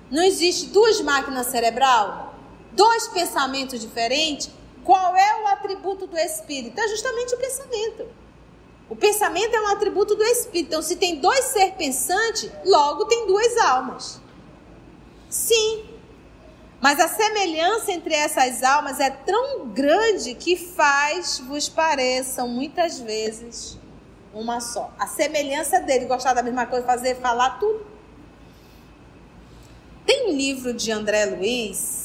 Não 0.10 0.24
existe 0.24 0.68
duas 0.68 1.00
máquinas 1.02 1.48
cerebral, 1.48 2.36
dois 2.74 3.08
pensamentos 3.08 3.80
diferentes. 3.80 4.50
Qual 4.84 5.16
é 5.16 5.44
o 5.44 5.48
atributo 5.48 6.08
do 6.08 6.18
espírito? 6.18 6.80
É 6.80 6.88
justamente 6.88 7.36
o 7.36 7.38
pensamento. 7.38 8.21
O 8.92 8.96
pensamento 8.98 9.56
é 9.56 9.62
um 9.62 9.68
atributo 9.68 10.16
do 10.16 10.24
espírito. 10.26 10.68
Então, 10.68 10.82
se 10.82 10.98
tem 10.98 11.16
dois 11.16 11.46
seres 11.46 11.76
pensantes, 11.76 12.52
logo 12.66 13.06
tem 13.06 13.26
duas 13.26 13.56
almas. 13.56 14.20
Sim. 15.30 15.86
Mas 16.82 17.00
a 17.00 17.08
semelhança 17.08 17.94
entre 17.94 18.14
essas 18.14 18.62
almas 18.64 19.00
é 19.00 19.10
tão 19.10 19.70
grande 19.70 20.36
que 20.36 20.58
faz 20.58 21.40
vos 21.40 21.70
pareçam 21.70 22.50
muitas 22.50 23.00
vezes 23.00 23.80
uma 24.34 24.60
só. 24.60 24.94
A 25.00 25.08
semelhança 25.08 25.80
dele, 25.80 26.04
gostar 26.04 26.34
da 26.34 26.44
mesma 26.44 26.66
coisa, 26.66 26.86
fazer, 26.86 27.16
falar 27.16 27.60
tudo. 27.62 27.86
Tem 30.06 30.28
um 30.28 30.36
livro 30.36 30.74
de 30.74 30.92
André 30.92 31.28
Luiz, 31.28 32.01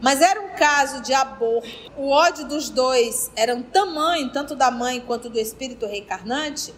mas 0.00 0.20
era 0.20 0.40
um 0.40 0.50
caso 0.50 1.00
de 1.02 1.12
aborto. 1.12 1.68
O 1.96 2.10
ódio 2.10 2.46
dos 2.46 2.70
dois 2.70 3.30
era 3.34 3.54
um 3.54 3.62
tamanho, 3.62 4.32
tanto 4.32 4.54
da 4.54 4.70
mãe 4.70 5.00
quanto 5.00 5.28
do 5.28 5.38
espírito 5.38 5.86
reencarnante, 5.86 6.74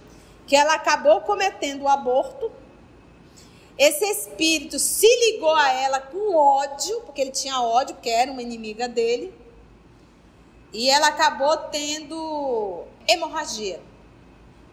que 0.46 0.56
ela 0.56 0.74
acabou 0.74 1.20
cometendo 1.22 1.82
o 1.82 1.88
aborto 1.88 2.50
esse 3.78 4.04
espírito 4.04 4.76
se 4.76 5.06
ligou 5.06 5.54
a 5.54 5.72
ela 5.72 6.00
com 6.00 6.34
ódio, 6.34 7.00
porque 7.02 7.20
ele 7.20 7.30
tinha 7.30 7.62
ódio, 7.62 7.94
porque 7.94 8.10
era 8.10 8.30
uma 8.32 8.42
inimiga 8.42 8.88
dele. 8.88 9.32
E 10.72 10.90
ela 10.90 11.06
acabou 11.06 11.56
tendo 11.70 12.82
hemorragia. 13.06 13.80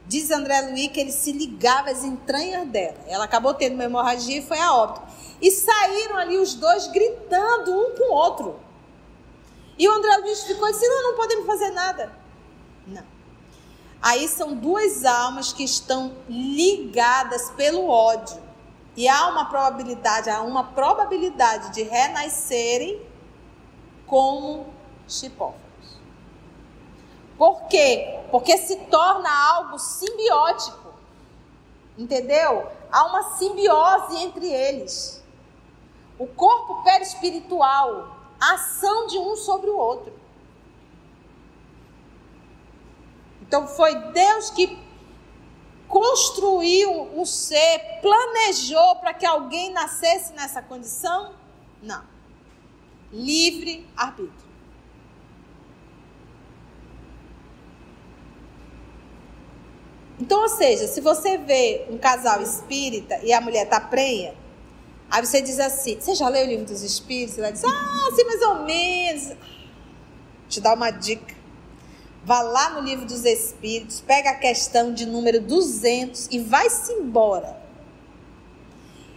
Diz 0.07 0.29
André 0.29 0.61
Luiz 0.61 0.91
que 0.91 0.99
ele 0.99 1.11
se 1.11 1.31
ligava 1.31 1.89
às 1.89 2.03
entranhas 2.03 2.67
dela. 2.67 2.97
Ela 3.07 3.25
acabou 3.25 3.53
tendo 3.53 3.73
uma 3.73 3.85
hemorragia 3.85 4.37
e 4.37 4.45
foi 4.45 4.59
a 4.59 4.73
óbito. 4.73 5.01
E 5.41 5.51
saíram 5.51 6.17
ali 6.17 6.37
os 6.37 6.53
dois 6.53 6.87
gritando 6.87 7.71
um 7.73 7.95
com 7.95 8.11
o 8.11 8.15
outro. 8.15 8.59
E 9.77 9.87
o 9.87 9.91
André 9.91 10.15
Luiz 10.17 10.43
ficou 10.43 10.71
disse: 10.71 10.87
Não, 10.87 11.03
não 11.03 11.15
podemos 11.15 11.45
fazer 11.45 11.71
nada. 11.71 12.11
Não. 12.87 13.03
Aí 14.01 14.27
são 14.27 14.53
duas 14.53 15.03
almas 15.03 15.51
que 15.51 15.63
estão 15.63 16.13
ligadas 16.29 17.49
pelo 17.51 17.89
ódio. 17.89 18.45
E 18.95 19.09
há 19.09 19.27
uma 19.27 19.45
probabilidade, 19.45 20.29
há 20.29 20.41
uma 20.41 20.63
probabilidade 20.63 21.73
de 21.73 21.83
renascerem 21.83 23.01
como 24.05 24.67
chipófaros. 25.07 25.64
Por 27.37 27.63
quê? 27.67 28.19
Porque 28.31 28.57
se 28.57 28.75
torna 28.85 29.29
algo 29.53 29.77
simbiótico. 29.77 30.93
Entendeu? 31.97 32.67
Há 32.91 33.05
uma 33.05 33.35
simbiose 33.37 34.17
entre 34.17 34.47
eles. 34.47 35.23
O 36.17 36.27
corpo 36.27 36.83
perispiritual, 36.83 38.15
a 38.39 38.53
ação 38.53 39.07
de 39.07 39.17
um 39.17 39.35
sobre 39.35 39.69
o 39.69 39.77
outro. 39.77 40.13
Então 43.41 43.67
foi 43.67 43.95
Deus 44.11 44.49
que 44.49 44.85
construiu 45.87 47.03
um 47.13 47.25
ser, 47.25 47.99
planejou 48.01 48.95
para 48.97 49.13
que 49.13 49.25
alguém 49.25 49.71
nascesse 49.71 50.33
nessa 50.33 50.61
condição? 50.61 51.33
Não. 51.81 52.03
Livre 53.11 53.87
arbítrio. 53.95 54.44
Então, 60.19 60.41
ou 60.41 60.49
seja, 60.49 60.87
se 60.87 61.01
você 61.01 61.37
vê 61.37 61.85
um 61.89 61.97
casal 61.97 62.41
espírita 62.41 63.19
e 63.23 63.33
a 63.33 63.41
mulher 63.41 63.65
está 63.65 63.79
prenha, 63.79 64.33
aí 65.09 65.25
você 65.25 65.41
diz 65.41 65.59
assim: 65.59 65.99
Você 65.99 66.15
já 66.15 66.29
leu 66.29 66.45
o 66.45 66.47
livro 66.47 66.65
dos 66.65 66.81
espíritos? 66.81 67.37
Ela 67.37 67.51
diz: 67.51 67.63
Ah, 67.63 68.09
sim, 68.15 68.23
mais 68.23 68.41
ou 68.41 68.55
menos. 68.63 69.33
Te 70.47 70.61
dá 70.61 70.73
uma 70.73 70.91
dica. 70.91 71.35
Vá 72.25 72.41
lá 72.41 72.71
no 72.71 72.81
livro 72.81 73.05
dos 73.05 73.23
Espíritos, 73.23 74.01
pega 74.01 74.31
a 74.31 74.33
questão 74.33 74.91
de 74.91 75.05
número 75.05 75.39
200 75.39 76.27
e 76.31 76.39
vai-se 76.39 76.91
embora. 76.91 77.55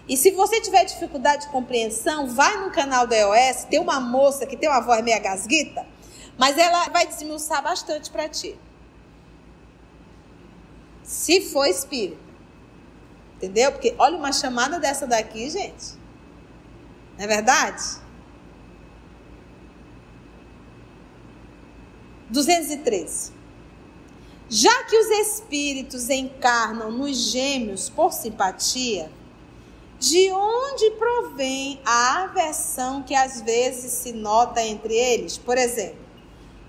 E 0.07 0.15
se 0.15 0.31
você 0.33 0.61
tiver 0.61 0.85
dificuldade 0.85 1.47
de 1.47 1.49
compreensão, 1.51 2.27
vai 2.29 2.59
no 2.59 2.71
canal 2.71 3.07
da 3.07 3.17
EOS, 3.17 3.65
tem 3.65 3.81
uma 3.81 3.99
moça 3.99 4.47
que 4.47 4.59
tem 4.59 4.69
uma 4.69 4.81
voz 4.81 5.03
meio 5.03 5.23
gasguita, 5.23 5.87
mas 6.37 6.59
ela 6.59 6.91
vai 6.91 7.07
desmiuçar 7.07 7.63
bastante 7.63 8.11
para 8.11 8.29
ti. 8.29 8.55
Se 11.09 11.41
for 11.41 11.67
espírito. 11.67 12.19
Entendeu? 13.37 13.73
Porque 13.73 13.95
olha 13.99 14.19
uma 14.19 14.31
chamada 14.31 14.79
dessa 14.79 15.07
daqui, 15.07 15.49
gente. 15.49 15.95
Não 17.17 17.25
é 17.25 17.27
verdade? 17.27 17.83
213. 22.29 23.33
Já 24.51 24.85
que 24.85 24.99
os 24.99 25.07
espíritos 25.29 26.11
encarnam 26.11 26.91
nos 26.91 27.17
gêmeos 27.17 27.89
por 27.89 28.13
simpatia, 28.13 29.11
de 29.99 30.31
onde 30.31 30.91
provém 30.91 31.81
a 31.87 32.25
aversão 32.25 33.03
que 33.03 33.15
às 33.15 33.41
vezes 33.41 33.93
se 33.93 34.13
nota 34.13 34.63
entre 34.63 34.95
eles? 34.95 35.39
Por 35.39 35.57
exemplo, 35.57 36.08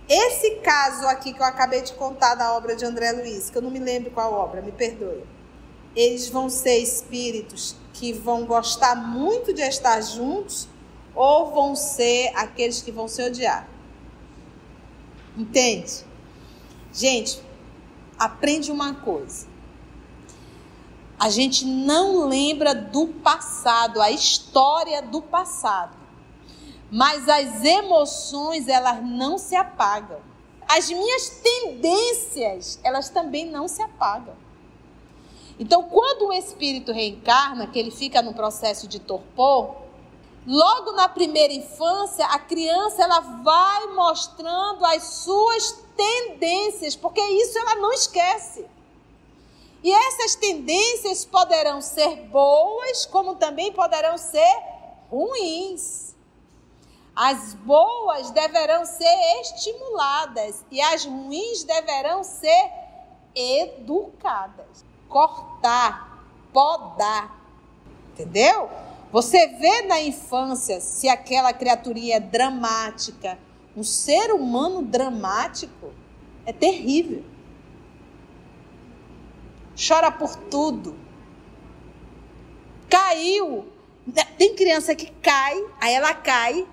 esse 0.10 0.55
caso 0.55 1.05
aqui 1.05 1.32
que 1.32 1.39
eu 1.39 1.45
acabei 1.45 1.84
de 1.84 1.93
contar 1.93 2.34
da 2.34 2.53
obra 2.57 2.76
de 2.76 2.84
André 2.84 3.12
Luiz, 3.12 3.51
que 3.51 3.57
eu 3.57 3.62
não 3.62 3.70
me 3.70 3.78
lembro 3.78 4.10
qual 4.10 4.34
obra, 4.34 4.60
me 4.60 4.72
perdoe. 4.72 5.24
Eles 5.95 6.28
vão 6.28 6.49
ser 6.49 6.80
espíritos 6.80 7.76
que 7.93 8.12
vão 8.12 8.43
gostar 8.45 8.95
muito 8.95 9.53
de 9.53 9.62
estar 9.62 10.01
juntos 10.01 10.68
ou 11.14 11.51
vão 11.51 11.76
ser 11.76 12.32
aqueles 12.36 12.82
que 12.82 12.91
vão 12.91 13.07
se 13.07 13.22
odiar? 13.22 13.68
Entende? 15.38 16.03
Gente, 16.91 17.39
aprende 18.18 18.72
uma 18.72 18.95
coisa. 18.95 19.47
A 21.20 21.30
gente 21.30 21.66
não 21.66 22.28
lembra 22.28 22.74
do 22.74 23.07
passado, 23.07 24.01
a 24.01 24.10
história 24.10 25.01
do 25.01 25.22
passado. 25.22 25.99
Mas 26.92 27.28
as 27.30 27.64
emoções, 27.64 28.68
elas 28.68 29.04
não 29.04 29.38
se 29.38 29.56
apagam. 29.56 30.20
As 30.68 30.90
minhas 30.90 31.30
tendências, 31.30 32.80
elas 32.84 33.10
também 33.10 33.46
não 33.46 33.68
se 33.68 33.82
apagam. 33.82 34.36
Então, 35.60 35.84
quando 35.84 36.28
o 36.28 36.34
espírito 36.34 36.92
reencarna, 36.92 37.68
que 37.68 37.78
ele 37.78 37.92
fica 37.92 38.22
no 38.22 38.34
processo 38.34 38.88
de 38.88 39.00
torpor, 39.00 39.76
Logo 40.48 40.94
na 40.94 41.08
primeira 41.08 41.54
infância, 41.54 42.26
a 42.26 42.40
criança 42.40 43.04
ela 43.04 43.20
vai 43.20 43.88
mostrando 43.94 44.84
as 44.86 45.04
suas 45.04 45.84
tendências, 45.96 46.96
porque 46.96 47.22
isso 47.22 47.58
ela 47.60 47.76
não 47.76 47.92
esquece. 47.92 48.66
E 49.84 49.92
essas 49.92 50.36
tendências 50.36 51.24
poderão 51.26 51.82
ser 51.82 52.16
boas, 52.28 53.06
como 53.06 53.36
também 53.36 53.72
poderão 53.72 54.18
ser 54.18 54.58
ruins. 55.10 56.16
As 57.22 57.54
boas 57.54 58.32
deverão 58.32 58.86
ser 58.86 59.42
estimuladas 59.42 60.64
e 60.72 60.80
as 60.80 61.04
ruins 61.04 61.66
deverão 61.66 62.24
ser 62.24 62.72
educadas. 63.36 64.86
Cortar, 65.10 66.24
podar. 66.54 67.38
Entendeu? 68.14 68.70
Você 69.12 69.48
vê 69.48 69.82
na 69.82 70.00
infância 70.00 70.80
se 70.80 71.10
aquela 71.10 71.52
criaturinha 71.52 72.16
é 72.16 72.20
dramática. 72.22 73.38
Um 73.76 73.84
ser 73.84 74.32
humano 74.32 74.82
dramático 74.82 75.92
é 76.46 76.54
terrível. 76.54 77.26
Chora 79.76 80.10
por 80.10 80.38
tudo. 80.38 80.98
Caiu. 82.90 83.68
Tem 84.38 84.56
criança 84.56 84.96
que 84.96 85.12
cai, 85.22 85.62
aí 85.82 85.94
ela 85.94 86.14
cai. 86.14 86.66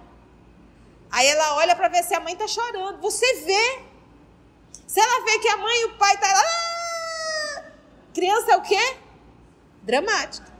Aí 1.17 1.27
ela 1.29 1.57
olha 1.57 1.75
para 1.75 1.89
ver 1.89 2.05
se 2.05 2.15
a 2.15 2.21
mãe 2.21 2.35
está 2.35 2.47
chorando. 2.47 3.01
Você 3.01 3.27
vê. 3.37 3.81
Se 4.87 5.01
ela 5.01 5.25
vê 5.25 5.39
que 5.39 5.49
a 5.49 5.57
mãe 5.57 5.81
e 5.81 5.85
o 5.87 5.95
pai 5.95 6.13
estão 6.13 6.29
tá 6.29 6.35
lá. 6.35 6.43
Ah! 6.45 7.63
Criança 8.13 8.53
é 8.53 8.57
o 8.59 8.61
quê? 8.61 8.97
Dramática. 9.83 10.53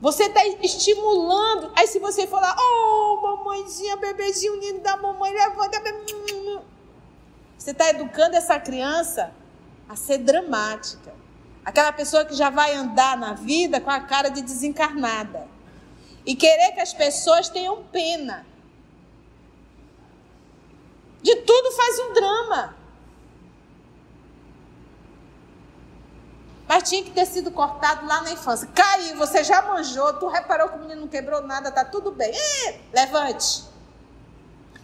Você 0.00 0.24
está 0.24 0.44
estimulando. 0.60 1.70
Aí 1.76 1.86
se 1.86 2.00
você 2.00 2.26
falar, 2.26 2.56
oh, 2.58 3.20
mamãezinha, 3.22 3.96
bebezinho 3.96 4.58
lindo 4.58 4.80
da 4.80 4.96
mamãe, 4.96 5.32
levanta. 5.32 5.80
Você 7.56 7.70
está 7.70 7.90
educando 7.90 8.34
essa 8.34 8.58
criança 8.58 9.32
a 9.88 9.94
ser 9.94 10.18
dramática. 10.18 11.14
Aquela 11.64 11.92
pessoa 11.92 12.24
que 12.24 12.34
já 12.34 12.50
vai 12.50 12.74
andar 12.74 13.16
na 13.16 13.34
vida 13.34 13.80
com 13.80 13.90
a 13.90 14.00
cara 14.00 14.30
de 14.30 14.42
desencarnada. 14.42 15.46
E 16.26 16.34
querer 16.34 16.72
que 16.72 16.80
as 16.80 16.92
pessoas 16.92 17.48
tenham 17.48 17.84
pena. 17.84 18.44
De 21.24 21.36
tudo 21.36 21.72
faz 21.72 21.98
um 22.00 22.12
drama. 22.12 22.76
Mas 26.68 26.86
tinha 26.86 27.02
que 27.02 27.12
ter 27.12 27.24
sido 27.24 27.50
cortado 27.50 28.06
lá 28.06 28.20
na 28.20 28.32
infância. 28.32 28.68
Caiu, 28.74 29.16
você 29.16 29.42
já 29.42 29.62
manjou, 29.62 30.12
tu 30.18 30.28
reparou 30.28 30.68
que 30.68 30.76
o 30.76 30.80
menino 30.80 31.00
não 31.00 31.08
quebrou 31.08 31.40
nada, 31.40 31.72
tá 31.72 31.82
tudo 31.82 32.10
bem. 32.10 32.30
É, 32.30 32.80
levante. 32.92 33.64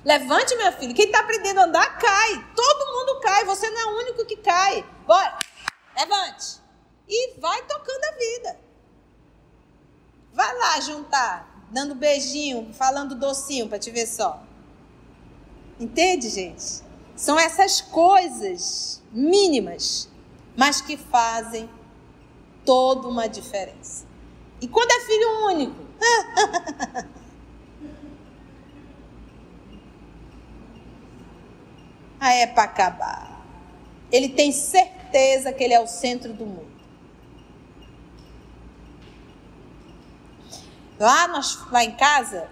Levante, 0.03 0.57
minha 0.57 0.73
filha. 0.73 0.95
Quem 0.95 1.05
está 1.05 1.21
aprendendo 1.21 1.61
a 1.61 1.65
andar, 1.65 1.99
cai. 1.99 2.47
Todo 2.57 2.93
mundo 2.93 3.21
cai, 3.21 3.45
você 3.45 3.69
não 3.69 3.79
é 3.79 3.85
o 3.85 3.99
único 3.99 4.25
que 4.25 4.37
cai. 4.37 4.83
Bora, 5.07 5.39
levante. 5.95 6.59
E 7.07 7.39
vai 7.39 7.61
tocando 7.65 8.05
a 8.05 8.13
vida. 8.17 8.61
Vai 10.33 10.57
lá 10.57 10.81
juntar 10.81 11.51
dando 11.71 11.95
beijinho, 11.95 12.73
falando 12.73 13.15
docinho 13.15 13.69
para 13.69 13.79
te 13.79 13.91
ver 13.91 14.07
só. 14.07 14.43
Entende, 15.81 16.29
gente? 16.29 16.83
São 17.17 17.39
essas 17.39 17.81
coisas 17.81 19.03
mínimas, 19.11 20.11
mas 20.55 20.83
que 20.83 20.99
fazem 20.99 21.71
toda 22.67 23.09
uma 23.09 23.27
diferença. 23.27 24.07
E 24.61 24.69
quando 24.69 24.91
é 24.91 25.01
filho 25.01 25.47
único? 25.47 25.87
ah, 32.21 32.35
é 32.35 32.47
para 32.47 32.65
acabar. 32.65 33.43
Ele 34.13 34.29
tem 34.29 34.53
certeza 34.53 35.51
que 35.51 35.65
ele 35.65 35.73
é 35.73 35.81
o 35.81 35.87
centro 35.87 36.35
do 36.35 36.45
mundo. 36.45 36.69
Lá, 40.99 41.27
nós, 41.29 41.57
lá 41.71 41.83
em 41.83 41.97
casa, 41.97 42.51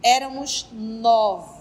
éramos 0.00 0.68
nove. 0.72 1.55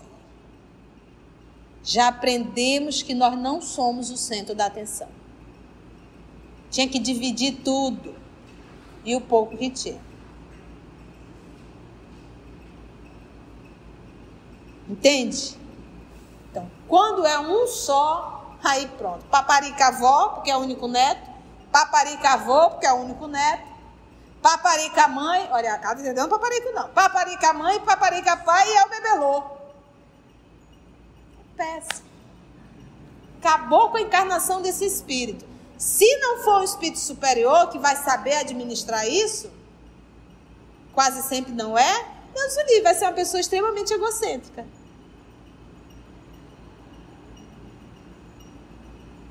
Já 1.86 2.08
aprendemos 2.08 3.04
que 3.04 3.14
nós 3.14 3.38
não 3.38 3.62
somos 3.62 4.10
o 4.10 4.18
centro 4.18 4.56
da 4.56 4.66
atenção. 4.66 5.08
Tinha 6.72 6.90
que 6.90 6.98
dividir 6.98 7.62
tudo 7.64 8.16
e 9.06 9.16
o 9.16 9.22
pouco 9.22 9.56
que 9.56 9.70
tinha. 9.70 10.02
Entende? 14.90 15.56
Então, 16.50 16.70
quando 16.88 17.24
é 17.24 17.40
um 17.40 17.68
só, 17.68 18.58
aí 18.64 18.88
pronto. 18.98 19.24
Paparica 19.26 19.88
avó, 19.88 20.30
porque 20.30 20.50
é 20.50 20.58
o 20.58 20.62
único 20.62 20.88
neto. 20.88 21.30
Paparica 21.72 22.32
avô, 22.32 22.72
porque 22.72 22.88
é 22.88 22.94
o 22.94 22.98
único 22.98 23.28
neto. 23.28 23.76
Paparica 24.42 25.08
mãe, 25.08 25.48
olha, 25.52 25.74
a 25.74 25.78
casa 25.78 26.02
entendeu? 26.02 26.28
Paparica 26.28 26.72
não. 26.72 26.90
Paparica 26.90 27.54
mãe, 27.54 27.80
paparica 27.82 28.38
pai 28.38 28.68
e 28.70 28.76
é 28.76 28.86
o 28.86 28.90
bebelô. 28.90 29.55
Péssimo. 31.56 32.10
Acabou 33.40 33.90
com 33.90 33.98
a 33.98 34.02
encarnação 34.02 34.62
desse 34.62 34.86
espírito. 34.86 35.46
Se 35.78 36.18
não 36.18 36.44
for 36.44 36.62
o 36.62 36.64
espírito 36.64 37.00
superior 37.00 37.70
que 37.70 37.78
vai 37.78 37.96
saber 37.96 38.38
administrar 38.38 39.08
isso, 39.08 39.52
quase 40.94 41.22
sempre 41.24 41.52
não 41.52 41.78
é, 41.78 42.16
Deus 42.34 42.56
livre, 42.68 42.82
vai 42.82 42.94
ser 42.94 43.06
uma 43.06 43.14
pessoa 43.14 43.40
extremamente 43.40 43.94
egocêntrica. 43.94 44.66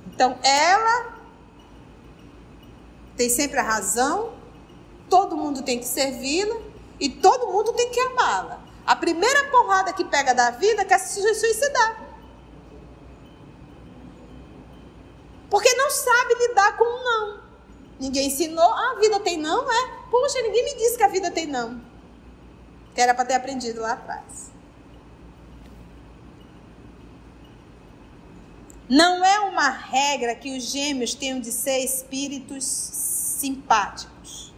Então, 0.06 0.38
ela 0.42 1.14
tem 3.16 3.28
sempre 3.28 3.58
a 3.58 3.62
razão, 3.62 4.32
todo 5.10 5.36
mundo 5.36 5.62
tem 5.62 5.78
que 5.78 5.84
servi-la 5.84 6.56
e 7.00 7.08
todo 7.08 7.52
mundo 7.52 7.72
tem 7.72 7.90
que 7.90 8.00
amá-la. 8.00 8.60
A 8.86 8.94
primeira 8.94 9.50
porrada 9.50 9.92
que 9.92 10.04
pega 10.04 10.34
da 10.34 10.50
vida 10.50 10.82
é 10.82 10.84
quer 10.84 10.98
se 10.98 11.20
suicidar. 11.34 12.04
Porque 15.50 15.72
não 15.74 15.83
sabe 15.94 16.34
lidar 16.34 16.76
com 16.76 16.84
um 16.84 17.04
não. 17.04 17.44
Ninguém 17.98 18.26
ensinou, 18.26 18.72
ah, 18.72 18.94
a 18.96 19.00
vida 19.00 19.20
tem 19.20 19.38
não, 19.38 19.70
é? 19.70 20.04
Poxa, 20.10 20.42
ninguém 20.42 20.64
me 20.64 20.74
disse 20.76 20.96
que 20.96 21.02
a 21.02 21.08
vida 21.08 21.30
tem 21.30 21.46
não. 21.46 21.80
Que 22.94 23.00
era 23.00 23.14
para 23.14 23.24
ter 23.24 23.34
aprendido 23.34 23.80
lá 23.80 23.92
atrás. 23.92 24.52
Não 28.88 29.24
é 29.24 29.40
uma 29.40 29.70
regra 29.70 30.34
que 30.34 30.56
os 30.56 30.70
gêmeos 30.70 31.14
tenham 31.14 31.40
de 31.40 31.50
ser 31.50 31.78
espíritos 31.78 32.64
simpáticos. 32.64 34.52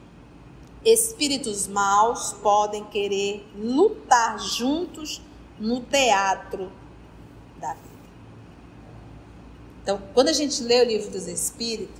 Espíritos 0.85 1.67
maus 1.69 2.33
podem 2.33 2.85
querer 2.85 3.47
lutar 3.57 4.39
juntos 4.39 5.23
no 5.59 5.81
teatro 5.81 6.73
da 7.59 7.75
vida. 7.75 7.97
Então, 9.87 10.03
quando 10.13 10.27
a 10.31 10.33
gente 10.33 10.65
lê 10.65 10.83
o 10.83 10.85
livro 10.85 11.09
dos 11.13 11.29
Espíritos, 11.29 11.95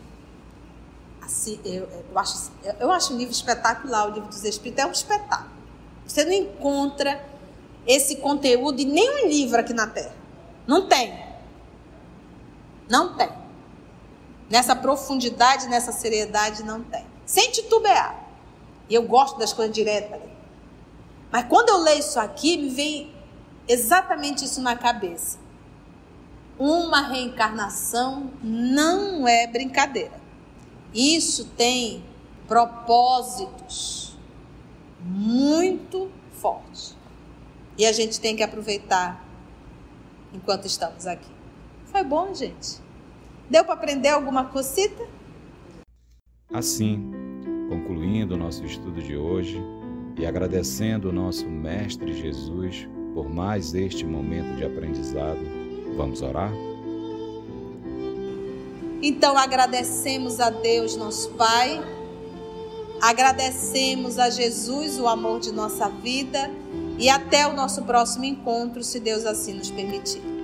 assim, 1.23 1.61
eu, 1.65 1.89
eu, 2.11 2.19
acho, 2.19 2.51
eu 2.81 2.91
acho 2.91 3.15
um 3.15 3.17
livro 3.17 3.33
espetacular. 3.33 4.09
O 4.09 4.13
livro 4.13 4.29
dos 4.29 4.43
Espíritos 4.43 4.85
é 4.85 4.89
um 4.89 4.91
espetáculo. 4.91 5.53
Você 6.05 6.25
não 6.25 6.33
encontra 6.33 7.25
esse 7.87 8.17
conteúdo 8.17 8.81
em 8.81 8.87
nenhum 8.87 9.29
livro 9.29 9.61
aqui 9.61 9.73
na 9.73 9.87
Terra. 9.87 10.17
Não 10.67 10.89
tem. 10.89 11.17
Não 12.89 13.15
tem. 13.15 13.31
Nessa 14.51 14.75
profundidade, 14.75 15.69
nessa 15.69 15.93
seriedade, 15.93 16.65
não 16.65 16.83
tem. 16.83 17.07
Sem 17.25 17.53
titubear. 17.53 18.21
E 18.89 18.97
eu 18.97 19.05
gosto 19.05 19.39
das 19.39 19.53
coisas 19.53 19.73
diretas. 19.73 20.21
Mas 21.31 21.45
quando 21.45 21.69
eu 21.69 21.79
leio 21.79 22.01
isso 22.01 22.19
aqui, 22.19 22.57
me 22.57 22.69
vem 22.69 23.15
exatamente 23.69 24.45
isso 24.45 24.61
na 24.61 24.75
cabeça. 24.75 25.46
Uma 26.59 27.03
reencarnação 27.03 28.31
não 28.43 29.29
é 29.29 29.47
brincadeira. 29.47 30.19
Isso 30.95 31.47
tem 31.57 32.03
propósitos 32.49 34.17
muito 35.01 36.11
fortes. 36.33 36.97
E 37.77 37.85
a 37.85 37.93
gente 37.93 38.19
tem 38.19 38.35
que 38.35 38.43
aproveitar 38.43 39.23
enquanto 40.33 40.67
estamos 40.67 41.07
aqui. 41.07 41.31
Foi 41.87 42.03
bom, 42.03 42.35
gente? 42.35 42.81
Deu 43.51 43.65
para 43.65 43.75
aprender 43.75 44.09
alguma 44.09 44.47
cosita? 44.47 45.07
Assim, 46.53 47.13
concluindo 47.69 48.35
o 48.35 48.39
nosso 48.39 48.65
estudo 48.65 49.03
de 49.03 49.17
hoje 49.17 49.61
e 50.19 50.25
agradecendo 50.25 51.11
o 51.11 51.13
nosso 51.13 51.47
Mestre 51.47 52.15
Jesus 52.15 52.89
por 53.13 53.29
mais 53.29 53.75
este 53.75 54.05
momento 54.05 54.57
de 54.57 54.65
aprendizado, 54.65 55.41
vamos 55.97 56.23
orar? 56.23 56.53
Então 59.03 59.37
agradecemos 59.37 60.41
a 60.41 60.51
Deus, 60.51 60.97
nosso 60.97 61.31
Pai, 61.31 61.83
agradecemos 63.01 64.19
a 64.19 64.31
Jesus 64.31 64.99
o 64.99 65.07
amor 65.07 65.41
de 65.41 65.53
nossa 65.53 65.89
vida 65.89 66.51
e 66.99 67.09
até 67.09 67.47
o 67.47 67.53
nosso 67.53 67.83
próximo 67.83 68.25
encontro, 68.25 68.83
se 68.83 68.99
Deus 68.99 69.25
assim 69.25 69.55
nos 69.55 69.71
permitir. 69.71 70.36